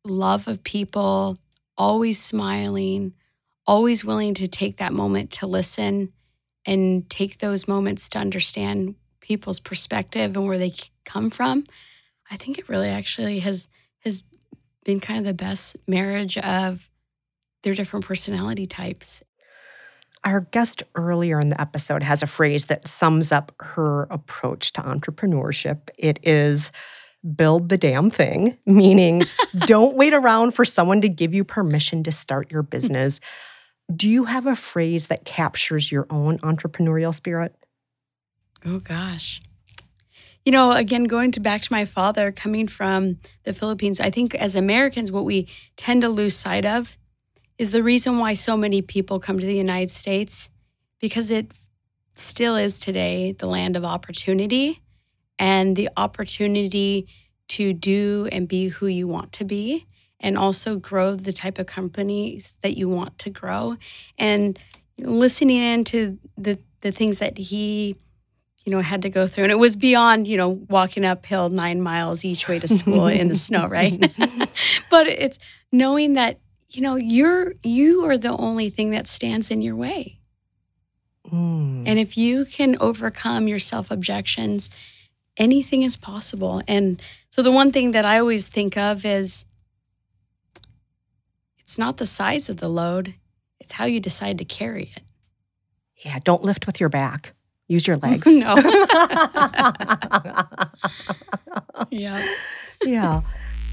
love 0.03 0.49
of 0.49 0.65
people, 0.65 1.39
always 1.77 2.21
smiling, 2.21 3.13
always 3.67 4.03
willing 4.03 4.33
to 4.33 4.49
take 4.49 4.79
that 4.79 4.95
moment 4.95 5.31
to 5.31 5.47
listen 5.47 6.11
and 6.65 7.09
take 7.11 7.39
those 7.39 7.69
moments 7.69 8.09
to 8.09 8.19
understand 8.19 8.95
people's 9.21 9.61
perspective 9.61 10.35
and 10.35 10.49
where 10.49 10.57
they 10.57 10.73
come 11.05 11.29
from. 11.29 11.67
I 12.31 12.37
think 12.37 12.59
it 12.59 12.69
really 12.69 12.89
actually 12.89 13.41
has 13.41 13.69
has 14.01 14.25
been 14.85 15.01
kind 15.01 15.19
of 15.19 15.27
the 15.27 15.45
best 15.45 15.77
marriage 15.87 16.39
of 16.39 16.89
their 17.63 17.75
different 17.75 18.07
personality 18.07 18.67
types. 18.67 19.23
Our 20.25 20.41
guest 20.41 20.83
earlier 20.95 21.41
in 21.41 21.51
the 21.51 21.61
episode 21.61 22.03
has 22.03 22.23
a 22.23 22.27
phrase 22.27 22.65
that 22.65 22.89
sums 22.89 23.33
up 23.33 23.53
her 23.61 24.05
approach 24.05 24.73
to 24.73 24.81
entrepreneurship. 24.81 25.91
It 25.99 26.21
is 26.23 26.73
build 27.35 27.69
the 27.69 27.79
damn 27.79 28.11
thing, 28.11 28.57
meaning 28.67 29.23
don't 29.67 29.97
wait 29.97 30.15
around 30.15 30.53
for 30.53 30.65
someone 30.65 31.01
to 31.01 31.09
give 31.09 31.35
you 31.35 31.45
permission 31.45 32.03
to 32.05 32.13
start 32.13 32.51
your 32.53 32.63
business. 32.63 33.21
Do 33.95 34.09
you 34.09 34.25
have 34.25 34.47
a 34.47 34.57
phrase 34.57 35.07
that 35.07 35.25
captures 35.25 35.91
your 35.91 36.07
own 36.11 36.39
entrepreneurial 36.39 37.15
spirit? 37.15 37.55
Oh 38.65 38.81
gosh. 38.81 39.41
You 40.45 40.53
know, 40.53 40.73
again, 40.73 41.05
going 41.05 41.33
to 41.33 41.41
back 41.41 41.63
to 41.63 41.73
my 41.73 41.85
father 41.85 42.31
coming 42.31 42.69
from 42.69 43.19
the 43.45 43.53
Philippines, 43.53 44.01
I 44.01 44.11
think 44.11 44.35
as 44.35 44.55
Americans, 44.55 45.11
what 45.11 45.25
we 45.25 45.49
tend 45.77 46.03
to 46.03 46.09
lose 46.09 46.37
sight 46.37 46.65
of 46.65 46.97
is 47.59 47.73
the 47.73 47.83
reason 47.83 48.19
why 48.19 48.35
so 48.35 48.57
many 48.57 48.83
people 48.83 49.19
come 49.19 49.39
to 49.39 49.47
the 49.47 49.57
United 49.57 49.91
States 49.91 50.51
because 51.01 51.31
it 51.31 51.51
still 52.15 52.57
is 52.57 52.79
today 52.79 53.33
the 53.33 53.47
land 53.47 53.77
of 53.77 53.85
opportunity 53.85 54.83
and 55.39 55.77
the 55.77 55.89
opportunity 55.97 57.07
to 57.49 57.73
do 57.73 58.29
and 58.33 58.49
be 58.49 58.69
who 58.69 58.87
you 58.87 59.07
want 59.07 59.33
to 59.33 59.45
be 59.45 59.87
and 60.21 60.39
also 60.39 60.77
grow 60.77 61.15
the 61.15 61.33
type 61.33 61.59
of 61.59 61.67
companies 61.67 62.59
that 62.63 62.77
you 62.77 62.89
want 62.89 63.19
to 63.19 63.31
grow. 63.31 63.77
And 64.19 64.59
listening 64.99 65.63
into 65.63 66.19
the 66.37 66.59
the 66.81 66.93
things 66.93 67.19
that 67.19 67.37
he 67.37 67.97
you 68.65 68.73
know 68.73 68.81
had 68.81 69.03
to 69.03 69.11
go 69.11 69.27
through 69.27 69.45
and 69.45 69.53
it 69.53 69.59
was 69.59 69.77
beyond 69.77 70.27
you 70.27 70.37
know 70.37 70.49
walking 70.49 71.05
uphill 71.05 71.49
9 71.51 71.83
miles 71.83 72.25
each 72.25 72.49
way 72.49 72.59
to 72.59 72.69
school 72.69 73.07
in 73.07 73.29
the 73.29 73.35
snow 73.35 73.67
right? 73.67 74.01
But 74.91 75.07
it's 75.07 75.39
knowing 75.71 76.15
that 76.15 76.41
you 76.71 76.83
know 76.83 76.97
you're 76.97 77.55
you 77.63 78.09
are 78.09 78.17
the 78.17 78.37
only 78.37 78.71
thing 78.71 78.91
that 78.91 79.07
stands 79.07 79.51
in 79.51 79.63
your 79.63 79.77
way. 79.77 80.21
Mm. 81.31 81.83
and 81.89 81.99
if 81.99 82.17
you 82.17 82.45
can 82.45 82.77
overcome 82.79 83.49
your 83.49 83.59
self 83.59 83.91
objections 83.91 84.71
anything 85.37 85.83
is 85.83 85.97
possible 85.97 86.63
and 86.67 87.01
so 87.31 87.43
the 87.43 87.53
one 87.53 87.71
thing 87.73 87.93
that 87.93 88.05
i 88.05 88.19
always 88.19 88.49
think 88.49 88.77
of 88.77 89.05
is 89.05 89.45
it's 91.59 91.79
not 91.79 91.97
the 91.99 92.07
size 92.07 92.49
of 92.49 92.57
the 92.59 92.69
load 92.69 93.15
it's 93.61 93.73
how 93.73 93.85
you 93.85 94.01
decide 94.01 94.39
to 94.39 94.45
carry 94.45 94.93
it 94.97 95.03
yeah, 96.05 96.19
don't 96.25 96.45
lift 96.45 96.67
with 96.67 96.79
your 96.79 96.91
back. 96.91 97.33
Use 97.69 97.87
your 97.87 97.97
legs. 97.97 98.27
no 98.27 98.55
yeah 101.91 102.27
yeah. 102.85 103.21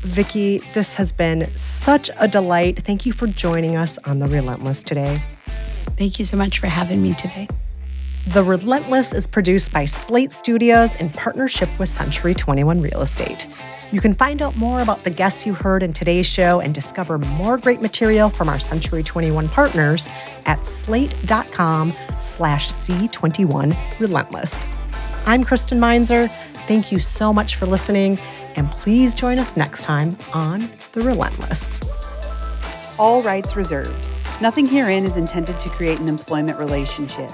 Vicki, 0.02 0.62
this 0.73 0.95
has 0.95 1.12
been 1.13 1.49
such 1.58 2.10
a 2.17 2.28
delight. 2.28 2.84
Thank 2.84 3.06
you 3.06 3.13
for 3.13 3.28
joining 3.28 3.76
us 3.78 3.97
on 3.99 4.19
The 4.19 4.28
Relentless 4.28 4.84
today. 4.84 5.21
thank 5.97 6.17
you 6.19 6.26
so 6.26 6.36
much 6.38 6.60
for 6.60 6.67
having 6.67 7.02
me 7.04 7.13
today 7.13 7.47
The 8.27 8.43
Relentless 8.43 9.13
is 9.13 9.27
produced 9.27 9.73
by 9.73 9.83
Slate 9.83 10.31
Studios 10.31 10.95
in 10.95 11.09
partnership 11.09 11.67
with 11.77 11.89
Century 11.89 12.33
21 12.33 12.79
Real 12.79 13.01
Estate. 13.01 13.47
You 13.91 13.99
can 13.99 14.13
find 14.13 14.41
out 14.41 14.55
more 14.55 14.79
about 14.79 15.03
the 15.03 15.09
guests 15.09 15.45
you 15.45 15.53
heard 15.53 15.83
in 15.83 15.91
today's 15.91 16.25
show 16.25 16.62
and 16.62 16.73
discover 16.73 17.17
more 17.17 17.57
great 17.57 17.81
material 17.81 18.29
from 18.29 18.47
our 18.47 18.59
Century 18.59 19.03
21 19.03 19.49
partners 19.49 20.09
at 20.45 20.65
slate.com 20.65 21.93
slash 22.21 22.69
C21 22.69 23.99
Relentless. 23.99 24.69
I'm 25.25 25.43
Kristen 25.43 25.79
Meinzer. 25.81 26.29
Thank 26.65 26.93
you 26.93 26.99
so 26.99 27.33
much 27.33 27.57
for 27.57 27.65
listening, 27.65 28.17
and 28.55 28.71
please 28.71 29.13
join 29.13 29.38
us 29.38 29.57
next 29.57 29.81
time 29.81 30.17
on 30.33 30.71
The 30.93 31.01
Relentless. 31.01 31.81
All 32.97 33.21
rights 33.21 33.57
reserved. 33.57 34.07
Nothing 34.41 34.65
herein 34.65 35.03
is 35.03 35.17
intended 35.17 35.59
to 35.59 35.69
create 35.69 35.99
an 35.99 36.07
employment 36.07 36.57
relationship. 36.57 37.29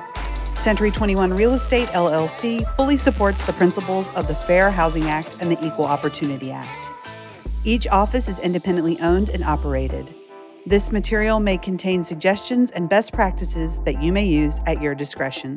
Century 0.60 0.91
21 0.91 1.34
Real 1.34 1.54
Estate 1.54 1.88
LLC 1.89 2.76
fully 2.76 2.98
supports 2.98 3.45
the 3.45 3.54
principles 3.54 4.13
of 4.13 4.28
the 4.28 4.36
Fair 4.36 4.69
Housing 4.69 5.06
Act 5.06 5.38
and 5.39 5.50
the 5.50 5.58
Equal 5.65 5.86
Opportunity 5.86 6.52
Act. 6.52 6.89
Each 7.63 7.88
office 7.88 8.28
is 8.28 8.39
independently 8.39 9.00
owned 9.00 9.30
and 9.30 9.41
operated. 9.41 10.13
This 10.65 10.91
material 10.91 11.39
may 11.39 11.58
contain 11.58 12.04
suggestions 12.04 12.72
and 12.72 12.89
best 12.89 13.13
practices 13.13 13.78
that 13.86 14.04
you 14.04 14.12
may 14.12 14.26
use 14.26 14.60
at 14.65 14.82
your 14.82 14.93
discretion. 14.93 15.56